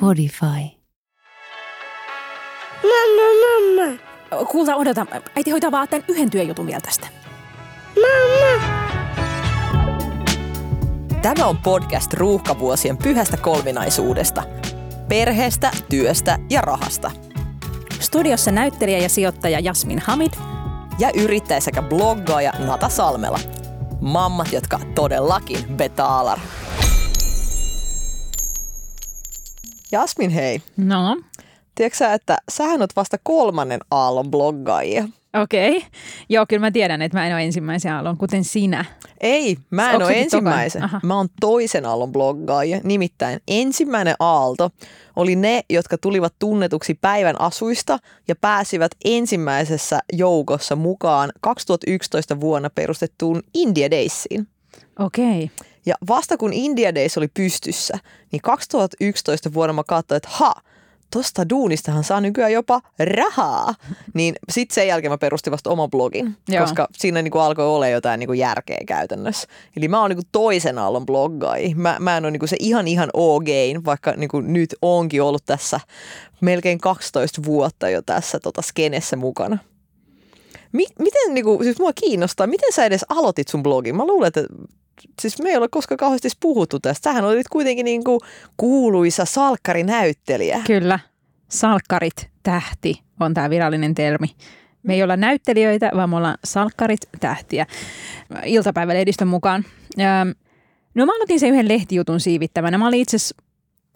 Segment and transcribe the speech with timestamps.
[0.00, 0.46] Podify.
[2.82, 4.44] Mamma, mamma.
[4.50, 5.06] Kuulta, odota.
[5.36, 7.06] Äiti hoitaa vaan tämän yhden työjutun vielä tästä.
[11.22, 14.42] Tämä on podcast ruuhkavuosien pyhästä kolminaisuudesta.
[15.08, 17.10] Perheestä, työstä ja rahasta.
[18.00, 20.32] Studiossa näyttelijä ja sijoittaja Jasmin Hamid.
[21.02, 23.38] Ja yrittäjä sekä bloggaaja Nata Salmela.
[24.00, 26.38] Mammat, jotka todellakin betaalar.
[29.92, 30.62] Jasmin, hei.
[30.76, 31.22] No,
[31.74, 35.08] Tiedätkö sä, että sähän oot vasta kolmannen aallon bloggaajia?
[35.34, 35.76] Okei.
[35.76, 35.88] Okay.
[36.28, 38.84] Joo, kyllä mä tiedän, että mä en ole ensimmäisen aallon, kuten sinä.
[39.20, 40.82] Ei, mä en Onko ole ensimmäisen.
[41.02, 42.80] Mä oon toisen aallon bloggaaja.
[42.84, 44.70] Nimittäin ensimmäinen aalto
[45.16, 53.42] oli ne, jotka tulivat tunnetuksi päivän asuista ja pääsivät ensimmäisessä joukossa mukaan 2011 vuonna perustettuun
[53.54, 54.48] India Daysiin.
[54.98, 55.44] Okei.
[55.44, 55.48] Okay.
[55.86, 57.98] Ja vasta kun India Days oli pystyssä,
[58.32, 60.54] niin 2011 vuonna mä katsoin, että ha,
[61.12, 62.80] tosta duunistahan saa nykyään jopa
[63.16, 63.74] rahaa.
[64.14, 66.60] Niin sitten sen jälkeen mä perustin vasta oman blogin, Joo.
[66.60, 69.48] koska siinä niinku alkoi olla jotain niinku järkeä käytännössä.
[69.76, 71.74] Eli mä oon niinku toisen aallon bloggai.
[71.74, 75.80] Mä, mä en ole niinku se ihan ihan OGin, vaikka niinku nyt onkin ollut tässä
[76.40, 79.58] melkein 12 vuotta jo tässä tota skenessä mukana.
[80.72, 83.96] Mi- miten, niinku, siis mua kiinnostaa, miten sä edes aloitit sun blogin?
[83.96, 84.42] Mä luulen, että
[85.20, 87.10] siis me ei ole koskaan kauheasti puhuttu tästä.
[87.10, 88.20] Sähän olit kuitenkin niinku
[88.56, 90.60] kuuluisa salkkarinäyttelijä.
[90.66, 90.98] Kyllä.
[91.48, 94.26] Salkkarit, tähti on tämä virallinen termi.
[94.82, 97.66] Me ei olla näyttelijöitä, vaan me ollaan salkkarit, tähtiä.
[98.44, 99.64] Iltapäivälehdistön mukaan.
[100.94, 102.78] No mä aloitin sen yhden lehtijutun siivittämänä.
[102.78, 103.16] Mä olin itse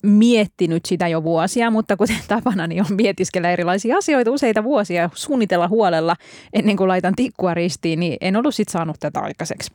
[0.03, 5.69] miettinyt sitä jo vuosia, mutta kuten tapana, niin on mietiskellä erilaisia asioita useita vuosia suunnitella
[5.69, 6.17] huolella
[6.53, 9.71] ennen kuin laitan tikkua ristiin, niin en ollut sit saanut tätä aikaiseksi.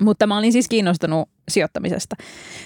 [0.00, 2.16] Mutta mä olin siis kiinnostunut sijoittamisesta.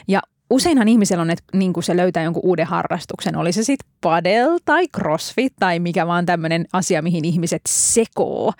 [0.09, 3.37] Ja useinhan ihmisellä on, että niin se löytää jonkun uuden harrastuksen.
[3.37, 8.53] Oli se sitten padel tai crossfit tai mikä vaan tämmöinen asia, mihin ihmiset sekoo.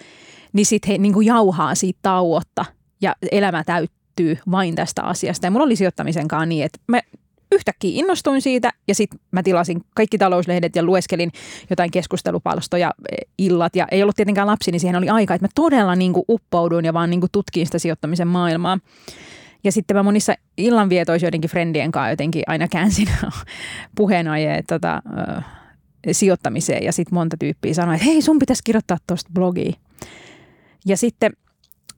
[0.53, 2.65] Niin sitten he niin jauhaa siitä tauotta
[3.01, 5.47] ja elämä täyttyy vain tästä asiasta.
[5.47, 7.01] Ja mulla oli sijoittamisenkaan niin, että mä
[7.53, 11.33] yhtäkkiä innostuin siitä ja sitten mä tilasin kaikki talouslehdet ja lueskelin
[11.71, 13.77] jotain keskustelupalstoja e, illat.
[13.77, 16.85] Ja ei ollut tietenkään lapsi, niin siihen oli aika, että mä todella niin kuin uppouduin
[16.85, 18.79] ja vaan niin kuin tutkin sitä sijoittamisen maailmaa.
[19.65, 23.09] Ja sitten mä monissa illanvietoissa joidenkin frendien kanssa jotenkin aina käänsin
[23.97, 25.03] puheenaiheet tota,
[26.13, 26.85] sijoittamiseen.
[26.85, 29.73] Ja sitten monta tyyppiä sanoi, että hei sun pitäisi kirjoittaa tuosta blogia.
[30.87, 31.33] Ja sitten,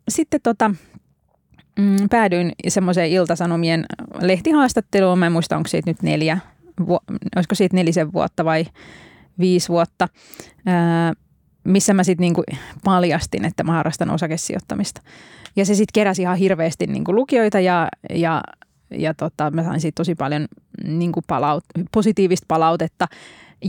[0.08, 0.74] sitten tota,
[1.78, 3.86] mm, päädyin semmoiseen iltasanomien
[4.20, 5.18] lehtihaastatteluun.
[5.18, 6.38] Mä en muista, onko siitä nyt neljä,
[6.86, 7.00] vu-
[7.36, 8.66] olisiko siitä nelisen vuotta vai
[9.38, 10.08] viisi vuotta,
[10.66, 11.12] ää,
[11.64, 12.42] missä mä sitten niinku
[12.84, 15.00] paljastin, että mä harrastan osakesijoittamista.
[15.56, 18.42] Ja se sitten keräsi ihan hirveästi niinku lukijoita ja, ja,
[18.90, 20.46] ja tota, mä sain siitä tosi paljon
[20.84, 23.08] niinku palaut, positiivista palautetta.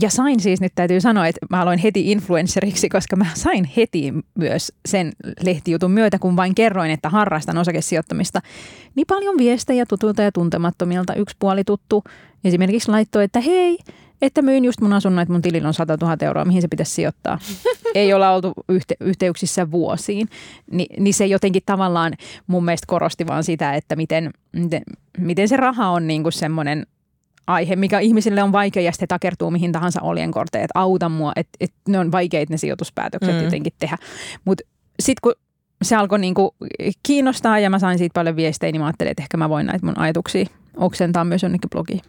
[0.00, 4.12] Ja sain siis, nyt täytyy sanoa, että mä aloin heti influenceriksi, koska mä sain heti
[4.34, 8.40] myös sen lehtijutun myötä, kun vain kerroin, että harrastan osakesijoittamista.
[8.94, 11.14] Niin paljon viestejä tutuilta ja tuntemattomilta.
[11.14, 12.04] Yksi puoli tuttu
[12.44, 13.78] esimerkiksi laittoi, että hei,
[14.22, 16.92] että myyn just mun asunnon, että mun tilillä on 100 000 euroa, mihin se pitäisi
[16.92, 17.38] sijoittaa.
[17.94, 20.28] Ei olla oltu yhte- yhteyksissä vuosiin.
[20.70, 22.12] Ni, niin se jotenkin tavallaan
[22.46, 24.82] mun mielestä korosti vaan sitä, että miten, miten,
[25.18, 26.86] miten se raha on niin kuin semmoinen
[27.46, 31.56] aihe, mikä ihmisille on vaikea ja sitten takertuu mihin tahansa oljenkorteen, että auta mua, että,
[31.60, 33.44] että ne on vaikeita ne sijoituspäätökset Mm.
[33.44, 33.98] jotenkin tehdä.
[34.44, 34.64] Mutta
[35.00, 35.32] sitten kun
[35.82, 36.54] se alkoi niinku
[37.02, 39.86] kiinnostaa ja mä sain siitä paljon viestejä, niin mä ajattelin, että ehkä mä voin näitä
[39.86, 40.46] mun ajatuksia
[40.76, 42.00] oksentaa myös jonnekin blogiin.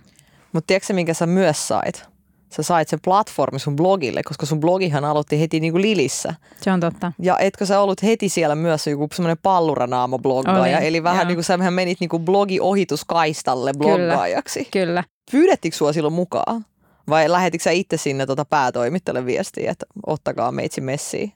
[0.53, 2.14] Mutta tiedätkö minkä sä myös sait?
[2.53, 6.35] Sä sait sen platformin sun blogille, koska sun blogihan aloitti heti niinku Lilissä.
[6.61, 7.11] Se on totta.
[7.21, 10.77] Ja etkö sä ollut heti siellä myös joku semmoinen palluranaama bloggaaja?
[10.77, 11.27] Olin, Eli vähän joo.
[11.27, 14.67] niin kuin sähän menit niinku blogi ohituskaistalle bloggaajaksi.
[14.71, 15.03] Kyllä.
[15.31, 16.65] Pyydettikö sua silloin mukaan?
[17.09, 21.33] Vai lähetitkö sä itse sinne tota päätoimittajalle viestiä, että ottakaa meitsi messiin?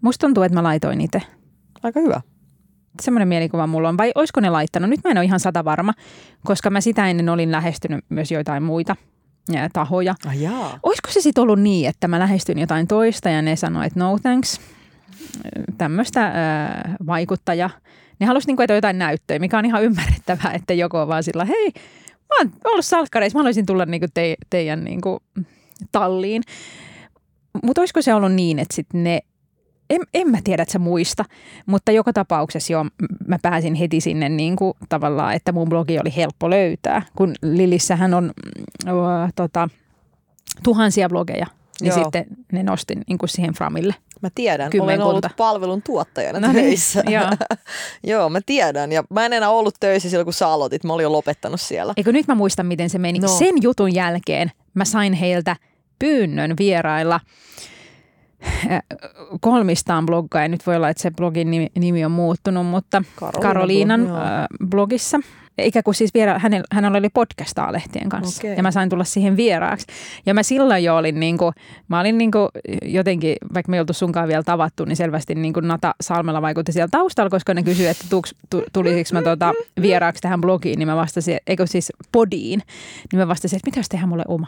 [0.00, 1.22] Musta tuntuu, että mä laitoin itse.
[1.82, 2.20] Aika hyvä.
[3.02, 3.98] Semmoinen mielikuva mulla on.
[3.98, 4.90] Vai olisiko ne laittanut?
[4.90, 5.92] Nyt mä en ole ihan sata varma,
[6.44, 8.96] koska mä sitä ennen olin lähestynyt myös joitain muita
[9.72, 10.14] tahoja.
[10.26, 10.78] Ah, jaa.
[10.82, 14.18] Olisiko se sitten ollut niin, että mä lähestyin jotain toista ja ne sanoi, että no
[14.22, 14.60] thanks,
[15.78, 16.32] tämmöistä
[17.06, 17.70] vaikuttaja.
[18.18, 21.22] Ne halusi niinku, että on jotain näyttöä, mikä on ihan ymmärrettävää, että joku on vaan
[21.22, 21.72] sillä, hei,
[22.28, 25.22] mä oon ollut salkkareissa, mä haluaisin tulla niinku te, teidän niinku
[25.92, 26.42] talliin.
[27.62, 29.20] Mutta olisiko se ollut niin, että sitten ne,
[29.90, 31.24] en, en mä tiedä, että sä muista,
[31.66, 32.84] mutta joka tapauksessa jo
[33.26, 38.14] mä pääsin heti sinne niin kuin tavallaan, että mun blogi oli helppo löytää, kun Lilissähän
[38.14, 38.32] on
[38.86, 38.92] ö,
[39.36, 39.68] tota,
[40.62, 41.46] tuhansia blogeja,
[41.80, 42.02] niin Joo.
[42.02, 43.94] sitten ne nostin niin kuin siihen Framille.
[44.22, 47.02] Mä tiedän, olen ollut palvelun tuottajana No niin, töissä.
[47.06, 47.30] joo.
[48.12, 48.92] Joo, mä tiedän.
[48.92, 50.84] Ja mä en enää ollut töissä silloin, kun sä aloitit.
[50.84, 51.94] Mä olin jo lopettanut siellä.
[51.96, 53.18] Eikö nyt mä muistan, miten se meni?
[53.18, 53.28] No.
[53.28, 55.56] Sen jutun jälkeen mä sain heiltä
[55.98, 57.20] pyynnön vierailla äh,
[59.40, 60.42] kolmistaan bloggaa.
[60.42, 64.16] Ja nyt voi olla, että se blogin nimi, nimi on muuttunut, mutta Karoliina Karoliinan blog,
[64.16, 64.68] joo.
[64.70, 65.20] blogissa.
[65.58, 68.40] Eikä kun siis vielä, hänellä, hänellä oli podcastaa lehtien kanssa.
[68.40, 68.56] Okei.
[68.56, 69.86] Ja mä sain tulla siihen vieraaksi.
[70.26, 71.52] Ja mä silloin jo olin niinku,
[71.88, 72.48] mä olin niinku
[72.82, 76.88] jotenkin, vaikka me ei oltu sunkaan vielä tavattu, niin selvästi niinku Nata Salmela vaikutti siellä
[76.90, 79.52] taustalla, koska ne kysyi, että tuuks, tu, tulisiko mä tota
[79.82, 82.62] vieraaksi tähän blogiin, niin mä vastasin, eikö siis podiin,
[83.12, 84.46] niin mä vastasin, että mitä jos tehdään mulle oma.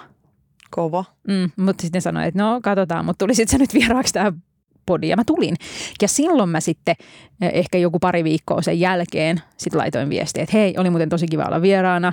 [0.71, 1.05] Kova.
[1.29, 4.43] Mm, mutta sitten sanoin, että no katsotaan, mutta tulisit sä nyt vieraaksi tähän
[4.87, 5.11] podiin.
[5.11, 5.57] Ja mä tulin.
[6.03, 6.95] Ja silloin mä sitten
[7.43, 11.27] eh, ehkä joku pari viikkoa sen jälkeen sit laitoin viestiä, että hei, oli muuten tosi
[11.27, 12.13] kiva olla vieraana.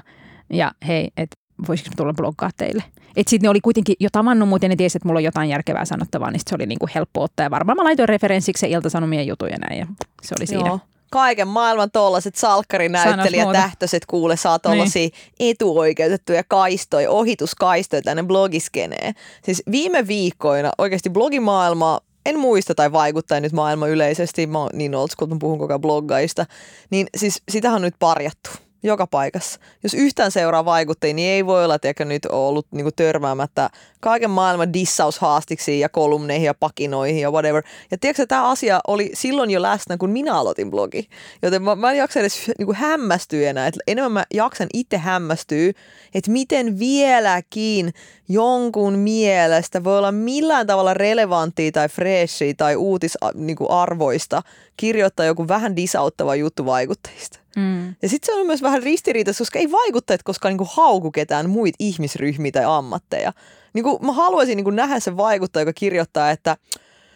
[0.53, 1.35] Ja hei, että
[1.67, 2.83] voisiko mä tulla bloggaa teille.
[3.15, 5.49] Että sitten ne oli kuitenkin jo tavannut mut ja ne tiesi, että mulla on jotain
[5.49, 7.43] järkevää sanottavaa, niin se oli niinku helppo ottaa.
[7.43, 9.35] Ja varmaan mä laitoin referenssiksi se iltasanomien ja
[9.69, 9.87] näin ja
[10.21, 10.67] se oli siinä.
[10.69, 10.79] Joo.
[11.11, 13.59] Kaiken maailman tollaset salkkarinäyttelijä, Sanos muuta.
[13.59, 15.51] tähtöiset kuule saa tollasia niin.
[15.51, 19.13] etuoikeutettuja kaistoja, ohituskaistoja tänne blogiskeneen.
[19.43, 24.95] Siis viime viikkoina oikeasti blogimaailma, en muista tai vaikuttaa nyt maailma yleisesti, mä oon niin
[24.95, 26.45] old school, mä puhun koko ajan bloggaista,
[26.89, 28.49] niin siis sitähän on nyt parjattu
[28.85, 29.59] joka paikassa.
[29.83, 34.29] Jos yhtään seuraa vaikuttajia, niin ei voi olla, että nyt on ollut niinku törmäämättä kaiken
[34.29, 37.63] maailman dissaushaastiksiin ja kolumneihin ja pakinoihin ja whatever.
[37.91, 41.07] Ja tiedätkö, tämä asia oli silloin jo läsnä, kun minä aloitin blogi.
[41.41, 43.67] Joten mä, mä en jaksa edes niinku hämmästyä enää.
[43.67, 45.71] Et enemmän mä jaksan itse hämmästyä,
[46.13, 47.93] että miten vieläkin
[48.29, 54.41] jonkun mielestä voi olla millään tavalla relevanttia tai freshia tai uutisarvoista
[54.77, 57.39] kirjoittaa joku vähän disauttava juttu vaikuttajista.
[57.55, 57.95] Mm.
[58.01, 61.75] Ja sitten se on myös vähän ristiriitaista, koska ei vaikuttajat koskaan niinku hauku ketään muita
[61.79, 63.33] ihmisryhmiä tai ammatteja.
[63.73, 66.57] Niinku, mä haluaisin niinku nähdä sen vaikuttaja, joka kirjoittaa, että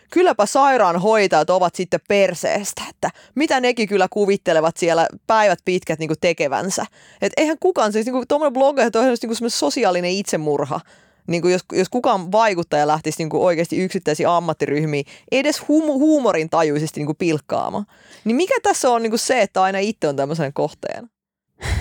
[0.10, 6.86] kylläpä sairaanhoitajat ovat sitten perseestä, että mitä nekin kyllä kuvittelevat siellä päivät pitkät niinku tekevänsä.
[7.22, 10.80] Et eihän kukaan, siis niinku, tuommoinen bloggaaja on semmoinen sosiaalinen itsemurha.
[11.28, 16.50] Niin kuin jos, jos kukaan vaikuttaja lähtisi niin kuin oikeasti yksittäisiä ammattiryhmiä edes humo, huumorin
[16.50, 17.86] tajuisesti niin kuin pilkkaamaan,
[18.26, 21.10] niin mikä tässä on niin kuin se, että aina itse on tämmöisen kohteen?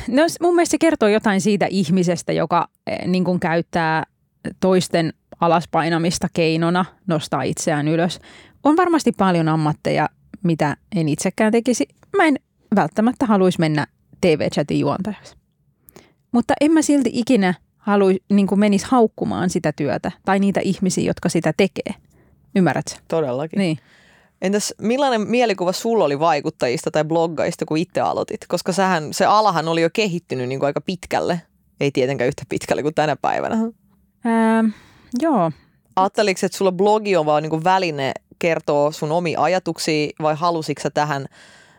[0.09, 4.05] No mun mielestä se kertoo jotain siitä ihmisestä, joka eh, niin kuin käyttää
[4.61, 8.20] toisten alaspainamista keinona nostaa itseään ylös.
[8.64, 10.08] On varmasti paljon ammatteja,
[10.43, 11.88] mitä en itsekään tekisi.
[12.17, 12.37] Mä en
[12.76, 13.87] välttämättä haluaisi mennä
[14.20, 15.37] TV-chatin juontajaksi.
[16.32, 21.05] Mutta en mä silti ikinä halui, niin kuin menisi haukkumaan sitä työtä tai niitä ihmisiä,
[21.05, 21.94] jotka sitä tekee.
[22.56, 22.94] Ymmärrätkö?
[23.08, 23.58] Todellakin.
[23.58, 23.79] Niin.
[24.43, 28.40] Entäs millainen mielikuva sulla oli vaikuttajista tai bloggaista, kun itse aloitit?
[28.49, 31.40] Koska sähän, se alahan oli jo kehittynyt niin kuin aika pitkälle.
[31.81, 33.56] Ei tietenkään yhtä pitkälle kuin tänä päivänä.
[34.25, 34.64] Ää,
[35.23, 35.51] joo,
[35.99, 40.91] Ajatteliko, että sulla blogi on vaan niin kuin väline kertoo sun omia ajatuksia vai halusitko
[40.91, 41.27] tähän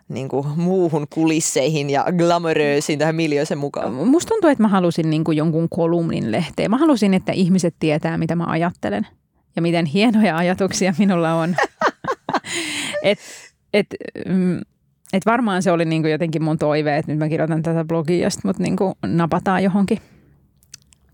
[0.09, 3.93] niin kuin muuhun kulisseihin ja glamouröösiin tähän miljöösen mukaan?
[3.93, 6.71] Musta tuntuu, että mä halusin niin kuin jonkun kolumnin lehteen.
[6.71, 9.07] Mä halusin, että ihmiset tietää, mitä mä ajattelen
[9.55, 11.55] ja miten hienoja ajatuksia minulla on.
[13.03, 13.19] et,
[13.73, 13.87] et,
[14.27, 14.61] mm,
[15.13, 18.23] et varmaan se oli niin kuin jotenkin mun toive, että nyt mä kirjoitan tätä blogia
[18.23, 19.99] ja sit mut niin kuin napataan johonkin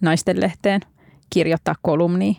[0.01, 0.81] naisten lehteen
[1.29, 2.33] kirjoittaa kolumnia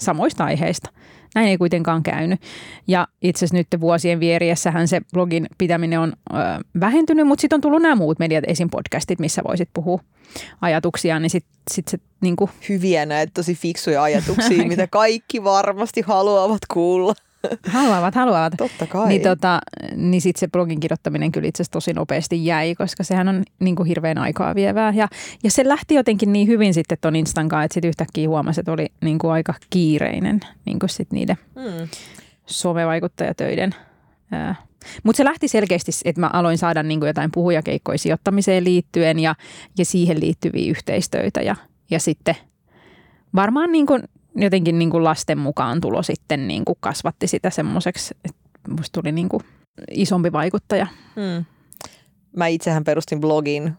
[0.00, 0.90] samoista aiheista.
[1.34, 2.40] Näin ei kuitenkaan käynyt.
[2.86, 6.36] Ja itse asiassa nyt vuosien vieriessähän se blogin pitäminen on ö,
[6.80, 8.70] vähentynyt, mutta sitten on tullut nämä muut mediat, esim.
[8.70, 10.00] podcastit, missä voisit puhua
[10.60, 16.60] ajatuksia, niin sitten sit se niinku, Hyviä näitä tosi fiksuja ajatuksia, mitä kaikki varmasti haluavat
[16.72, 17.14] kuulla.
[17.66, 18.52] haluavat, haluavat.
[18.56, 19.08] Totta kai.
[19.08, 19.60] Niin, tota,
[19.96, 23.76] niin sitten se blogin kirjoittaminen kyllä itse asiassa tosi nopeasti jäi, koska sehän on niin
[23.76, 24.92] kuin hirveän aikaa vievää.
[24.96, 25.08] Ja,
[25.44, 28.72] ja se lähti jotenkin niin hyvin sitten ton Instan kanssa, että sitten yhtäkkiä huomasi, että
[28.72, 31.88] oli niin kuin aika kiireinen niin kuin sit niiden Hmm.
[32.46, 33.74] somevaikuttajatöiden.
[35.02, 39.34] Mutta se lähti selkeästi, että mä aloin saada niin kuin jotain puhujakeikkoja sijoittamiseen liittyen ja,
[39.78, 41.40] ja siihen liittyviä yhteistöitä.
[41.40, 41.56] Ja,
[41.90, 42.36] ja sitten
[43.34, 44.02] varmaan niin kuin,
[44.34, 49.12] jotenkin niin kuin lasten mukaan tulo sitten niin kuin kasvatti sitä semmoiseksi, että musta tuli
[49.12, 49.42] niin kuin
[49.90, 50.86] isompi vaikuttaja.
[51.16, 51.44] Hmm.
[52.36, 53.72] Mä itsehän perustin blogin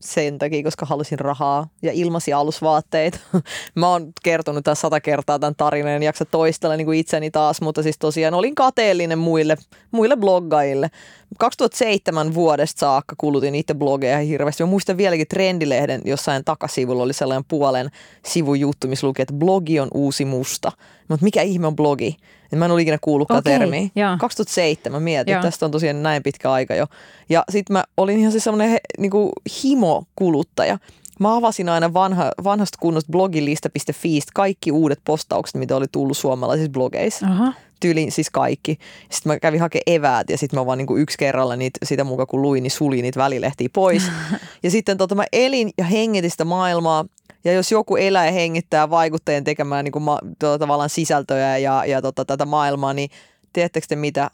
[0.00, 3.18] sen takia, koska halusin rahaa ja ilmaisia alusvaatteita.
[3.74, 7.60] Mä oon kertonut tässä sata kertaa tämän tarinan, en jaksa toistella niin kuin itseni taas,
[7.60, 9.56] mutta siis tosiaan olin kateellinen muille,
[9.90, 10.90] muille bloggaajille.
[11.38, 14.62] 2007 vuodesta saakka kulutin itse blogeja hirveästi.
[14.62, 17.90] Mä muistan vieläkin Trendilehden jossain takasivulla oli sellainen puolen
[18.26, 20.72] sivujuttu, missä luki, että blogi on uusi musta.
[21.08, 22.16] Mutta mikä ihme on blogi?
[22.52, 23.88] Et mä en ole ikinä kuullutkaan Okei, termiä.
[23.96, 24.16] joo.
[24.18, 25.38] 2007 mietin, Joo.
[25.38, 26.86] että tästä on tosiaan näin pitkä aika jo.
[27.28, 30.78] Ja sitten mä olin ihan siis semmoinen niinku himo-kuluttaja.
[31.20, 37.26] mä avasin aina vanha, vanhasta kunnosta blogilista.fiistä kaikki uudet postaukset, mitä oli tullut suomalaisissa blogeissa.
[37.26, 37.52] Aha.
[37.80, 38.78] Tyylin siis kaikki.
[39.10, 42.26] Sitten mä kävin hakemaan eväät ja sitten mä vaan niinku yksi kerralla niitä, sitä mukaan
[42.26, 44.02] kun luin, niin sulin niitä välilehtiä pois.
[44.62, 47.04] ja sitten tota, mä elin ja hengitin sitä maailmaa.
[47.44, 51.84] Ja jos joku elää ja hengittää vaikuttajien tekemään niin kuin ma- tota, tavallaan sisältöjä ja,
[51.84, 53.10] ja tota, tätä maailmaa, niin
[53.52, 54.30] tiedättekö te mitä?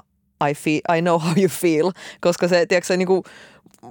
[0.51, 3.23] I, feel, I know how you feel, koska se, tiedätkö, se niin kuin,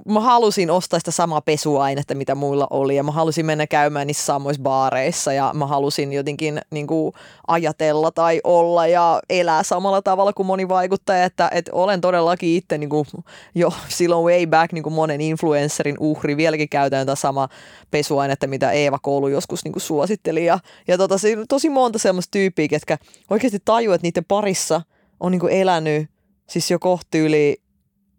[0.08, 4.24] mä halusin ostaa sitä samaa pesuainetta, mitä muilla oli ja mä halusin mennä käymään niissä
[4.24, 7.12] samoissa baareissa ja mä halusin jotenkin niin kuin,
[7.46, 12.78] ajatella tai olla ja elää samalla tavalla kuin moni vaikuttaja, että, että olen todellakin itse
[12.78, 13.06] niin kuin,
[13.54, 17.48] jo silloin way back niin kuin monen influencerin uhri, vieläkin käytän tätä samaa
[17.90, 21.14] pesuainetta, mitä Eeva Koulu joskus niin kuin suositteli ja, ja tota,
[21.48, 22.98] tosi monta semmoista tyyppiä, ketkä
[23.30, 24.82] oikeasti tajuu, että niiden parissa
[25.20, 26.10] on niin kuin elänyt
[26.48, 27.65] siis jo kohti yli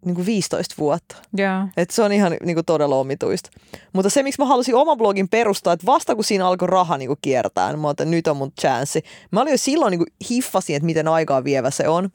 [0.04, 1.16] niin kuin 15 vuotta.
[1.36, 1.68] Joo.
[1.76, 3.50] Et se on ihan niin kuin todella omituista.
[3.92, 7.08] Mutta se, miksi mä halusin oman blogin perustaa, että vasta kun siinä alkoi raha niin
[7.08, 9.02] kuin kiertää, niin mä että nyt on mun chanssi.
[9.30, 12.08] Mä olin jo silloin niin kuin hiffasin, että miten aikaa vievä se on.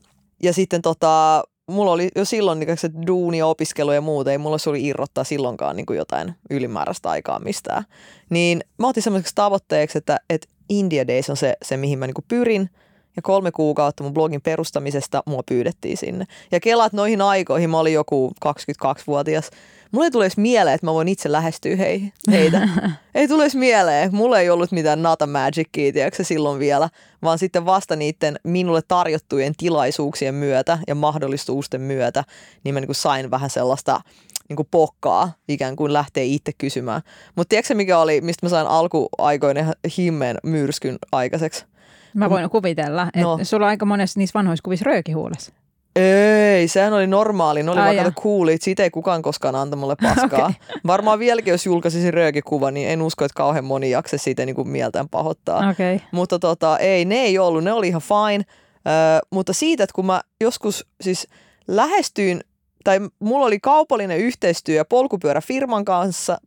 [0.43, 4.37] Ja sitten tota, mulla oli jo silloin niin se duuni ja opiskelu ja muuta, ei
[4.37, 7.83] mulla se oli irrottaa silloinkaan niin kuin jotain ylimääräistä aikaa mistään.
[8.29, 12.13] Niin mä otin semmoiseksi tavoitteeksi, että, että India Days on se, se mihin mä niin
[12.13, 12.69] kuin pyrin–
[13.15, 16.25] ja kolme kuukautta mun blogin perustamisesta mua pyydettiin sinne.
[16.51, 19.49] Ja kelaat noihin aikoihin, mä olin joku 22-vuotias,
[19.91, 22.69] mulle ei tule edes mieleen, että mä voin itse lähestyä hei, heitä.
[23.15, 24.15] ei tule edes mieleen.
[24.15, 26.89] Mulla ei ollut mitään Nata Magicia, tiedätkö silloin vielä,
[27.23, 32.23] vaan sitten vasta niiden minulle tarjottujen tilaisuuksien myötä ja mahdollisuusten myötä,
[32.63, 34.01] niin mä niin kuin sain vähän sellaista
[34.49, 37.01] niin kuin pokkaa ikään kuin lähtee itse kysymään.
[37.35, 41.65] Mutta tiedätkö mikä oli, mistä mä sain alkuaikoinen himmeen myrskyn aikaiseksi?
[42.15, 43.39] Mä voin kuvitella, että No.
[43.43, 45.53] sulla on aika monessa niissä vanhoissa kuvissa röökihuulessa.
[45.95, 47.63] Ei, sehän oli normaali.
[47.63, 48.23] Ne oli Ai vaikka jaa.
[48.23, 48.61] coolit.
[48.61, 50.45] Siitä ei kukaan koskaan anta mulle paskaa.
[50.49, 50.53] okay.
[50.87, 54.67] Varmaan vieläkin, jos julkaisisin röökikuva, niin en usko, että kauhean moni jakse siitä niin kuin
[54.69, 55.69] mieltään pahoittaa.
[55.69, 55.99] Okay.
[56.11, 57.63] Mutta tota, ei, ne ei ollut.
[57.63, 58.43] Ne oli ihan fine.
[58.87, 61.27] Ö, mutta siitä, että kun mä joskus siis
[61.67, 62.41] lähestyin,
[62.83, 66.37] tai mulla oli kaupallinen yhteistyö polkupyöräfirman kanssa,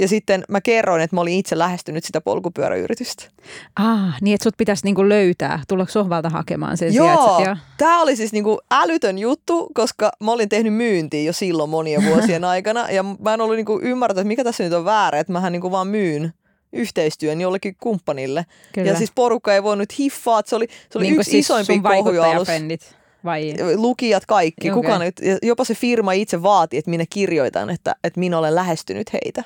[0.00, 3.24] ja sitten mä kerroin, että mä olin itse lähestynyt sitä polkupyöräyritystä.
[3.76, 7.14] Ah, niin että sut pitäisi niinku löytää, tulla sohvalta hakemaan sen sijaan.
[7.14, 11.32] Joo, että sä- tämä oli siis niinku älytön juttu, koska mä olin tehnyt myyntiä jo
[11.32, 14.84] silloin monien vuosien aikana ja mä en ollut niinku ymmärtänyt, että mikä tässä nyt on
[14.84, 16.32] väärä, että mähän niinku vaan myyn
[16.72, 18.46] yhteistyön jollekin kumppanille.
[18.72, 18.88] Kyllä.
[18.88, 21.74] Ja siis porukka ei voinut hiffaa, että se oli, se oli Niinku yksi siis isoimpia
[21.74, 22.22] sun kohuja
[23.24, 23.54] Vai?
[23.76, 24.82] Lukijat kaikki, Okei.
[24.82, 25.02] kukaan,
[25.42, 29.44] jopa se firma itse vaati, että minä kirjoitan, että, että minä olen lähestynyt heitä.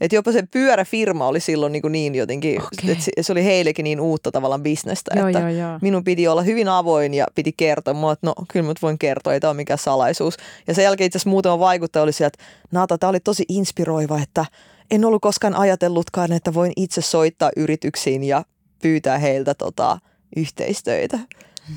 [0.00, 2.90] Että jopa se pyöräfirma oli silloin niin, niin jotenkin, Okei.
[2.92, 5.78] että se, oli heillekin niin uutta tavallaan bisnestä, Joo, että joo, joo.
[5.82, 9.32] minun piti olla hyvin avoin ja piti kertoa mulle, että no kyllä mä voin kertoa,
[9.32, 10.36] ei tämä ole mikään salaisuus.
[10.66, 14.20] Ja sen jälkeen itse asiassa muutama vaikuttaja oli sieltä, että Nata, tämä oli tosi inspiroiva,
[14.22, 14.44] että
[14.90, 18.44] en ollut koskaan ajatellutkaan, että voin itse soittaa yrityksiin ja
[18.82, 19.98] pyytää heiltä tota,
[20.36, 21.18] yhteistöitä.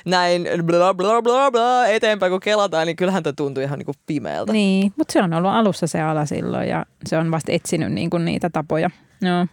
[0.05, 3.95] Näin bla bla bla bla eteenpäin kun kelataan, niin kyllähän tämä tuntui ihan niin kuin
[4.05, 4.53] pimeältä.
[4.53, 8.17] Niin, mutta se on ollut alussa se ala silloin ja se on vasta etsinyt niinku
[8.17, 8.89] niitä tapoja.
[9.21, 9.47] Joo.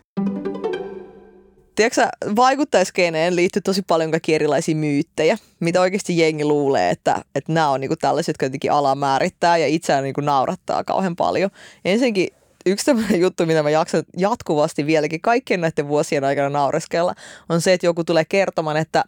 [1.74, 7.70] Tiedätkö vaikuttajaskeneen liittyy tosi paljon kaikki erilaisia myyttejä, mitä oikeasti jengi luulee, että, että nämä
[7.70, 11.50] on niinku tällaiset, jotka jotenkin ala määrittää ja itseään niinku naurattaa kauhean paljon.
[11.84, 12.28] Ensinnäkin
[12.66, 17.14] yksi tämmöinen juttu, mitä mä jaksan jatkuvasti vieläkin kaikkien näiden vuosien aikana naureskella,
[17.48, 19.04] on se, että joku tulee kertomaan, että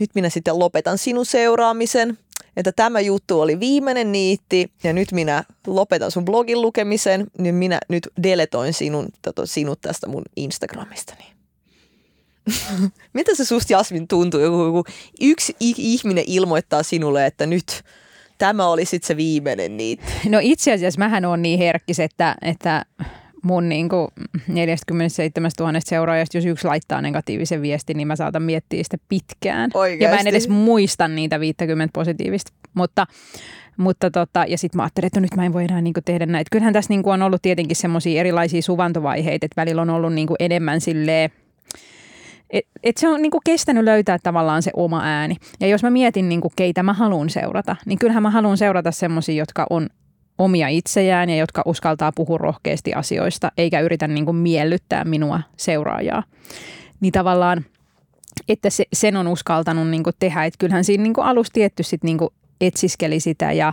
[0.00, 2.18] nyt minä sitten lopetan sinun seuraamisen,
[2.56, 7.78] että tämä juttu oli viimeinen niitti ja nyt minä lopetan sun blogin lukemisen, niin minä
[7.88, 11.24] nyt deletoin sinun, tota, sinut tästä mun Instagramistani.
[13.14, 14.84] Mitä se susta Jasmin tuntuu, joku
[15.20, 17.84] yksi ihminen ilmoittaa sinulle, että nyt
[18.38, 20.12] tämä oli sitten se viimeinen niitti.
[20.28, 22.84] No itse asiassa mähän on niin herkkis, että, että
[23.42, 24.08] mun niinku
[24.48, 29.70] 47 000 seuraajasta, jos yksi laittaa negatiivisen viestin, niin mä saatan miettiä sitä pitkään.
[29.74, 30.04] Oikeasti?
[30.04, 32.52] Ja mä en edes muista niitä 50 positiivista.
[32.74, 33.06] Mutta,
[33.76, 36.26] mutta tota, ja sitten mä ajattelin, että no nyt mä en voi enää niinku tehdä
[36.26, 36.48] näitä.
[36.52, 40.80] Kyllähän tässä niinku on ollut tietenkin semmoisia erilaisia suvantovaiheita, että välillä on ollut niinku enemmän
[40.80, 41.30] silleen,
[42.50, 45.36] et, et se on niinku kestänyt löytää tavallaan se oma ääni.
[45.60, 49.34] Ja jos mä mietin, niinku, keitä mä haluan seurata, niin kyllähän mä haluan seurata semmoisia,
[49.34, 49.88] jotka on
[50.38, 56.22] omia itsejään ja jotka uskaltaa puhua rohkeasti asioista, eikä yritä niinku miellyttää minua seuraajaa.
[57.00, 57.64] Niin tavallaan,
[58.48, 60.44] että se, sen on uskaltanut niinku tehdä.
[60.44, 63.72] Että kyllähän siinä niinku alussa tietty sit niinku etsiskeli sitä ja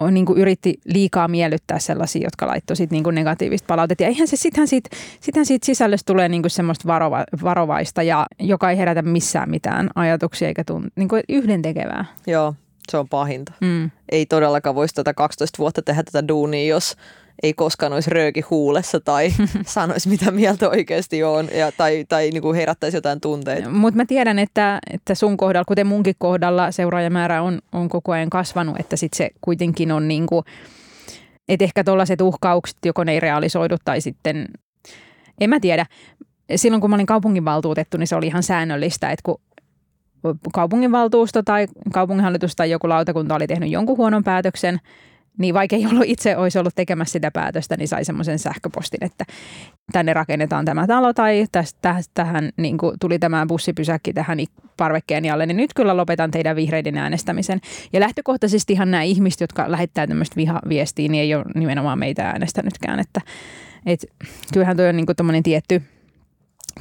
[0.00, 4.02] o- niinku yritti liikaa miellyttää sellaisia, jotka laittoi sit niinku negatiivista palautetta.
[4.02, 8.70] Ja eihän se sittenhän siitä, sittenhän siitä sisällöstä tulee niinku semmoista varova, varovaista, ja joka
[8.70, 12.04] ei herätä missään mitään ajatuksia eikä tunn, niinku yhdentekevää.
[12.26, 12.54] Joo,
[12.90, 13.52] se on pahinta.
[13.60, 13.90] Mm.
[14.12, 16.96] Ei todellakaan voisi tätä 12 vuotta tehdä tätä duunia, jos
[17.42, 19.30] ei koskaan olisi rööki huulessa tai
[19.66, 23.70] sanoisi mitä mieltä oikeasti on ja, tai, tai niin kuin herättäisi jotain tunteita.
[23.70, 28.30] Mutta mä tiedän, että, että sun kohdalla, kuten munkin kohdalla, seuraajamäärä on, on koko ajan
[28.30, 30.44] kasvanut, että sitten se kuitenkin on niin kuin,
[31.48, 34.48] että ehkä tuollaiset uhkaukset, joko ne ei realisoidu tai sitten,
[35.40, 35.86] en mä tiedä.
[36.56, 39.40] Silloin kun mä olin kaupunginvaltuutettu, niin se oli ihan säännöllistä, että kun
[40.52, 44.80] kaupunginvaltuusto tai kaupunginhallitus tai joku lautakunta oli tehnyt jonkun huonon päätöksen,
[45.38, 49.24] niin vaikka ei ollut itse olisi ollut tekemässä sitä päätöstä, niin sai semmoisen sähköpostin, että
[49.92, 54.38] tänne rakennetaan tämä talo tai tästä, tähän niin kuin tuli tämä bussipysäkki tähän
[54.76, 57.60] parvekkeen alle, niin nyt kyllä lopetan teidän vihreiden äänestämisen.
[57.92, 63.20] Ja lähtökohtaisestihan nämä ihmiset, jotka lähettää tämmöistä vihaviestiä, niin ei ole nimenomaan meitä äänestänytkään, että
[63.86, 64.06] et,
[64.52, 65.82] kyllähän tuo on niin kuin tietty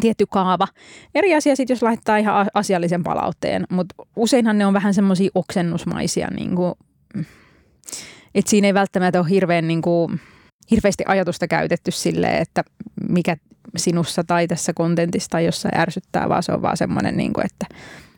[0.01, 0.67] tietty kaava.
[1.15, 6.27] Eri asia sitten, jos laittaa ihan asiallisen palautteen, mutta useinhan ne on vähän semmoisia oksennusmaisia,
[6.27, 6.73] niin kuin,
[8.35, 10.21] että siinä ei välttämättä ole hirveän, niin kuin,
[10.71, 12.63] hirveästi ajatusta käytetty sille, että
[13.09, 13.37] mikä
[13.77, 17.65] sinussa tai tässä kontentissa tai jossain ärsyttää, vaan se on vaan semmoinen, niin kuin, että...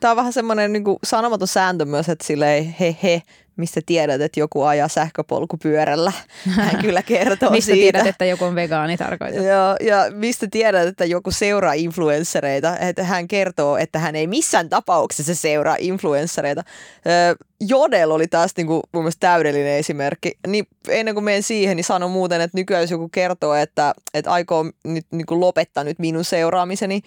[0.00, 3.22] Tämä on vähän semmoinen niin sanomaton sääntö myös, että silleen he he,
[3.58, 6.12] mistä tiedät, että joku ajaa sähköpolkupyörällä.
[6.48, 7.98] Hän kyllä kertoo mistä siitä.
[7.98, 9.44] tiedät, että joku on vegaani tarkoitat?
[9.44, 12.78] Joo, ja mistä tiedät, että joku seuraa influenssereita.
[12.78, 16.64] Että hän kertoo, että hän ei missään tapauksessa seuraa influenssereita.
[17.60, 20.32] Jodel oli taas niin kuin, mun mielestä täydellinen esimerkki.
[20.46, 24.30] Niin ennen kuin menen siihen, niin sanon muuten, että nykyään jos joku kertoo, että, että
[24.30, 27.02] aikoo nyt niin kuin lopettaa nyt minun seuraamiseni,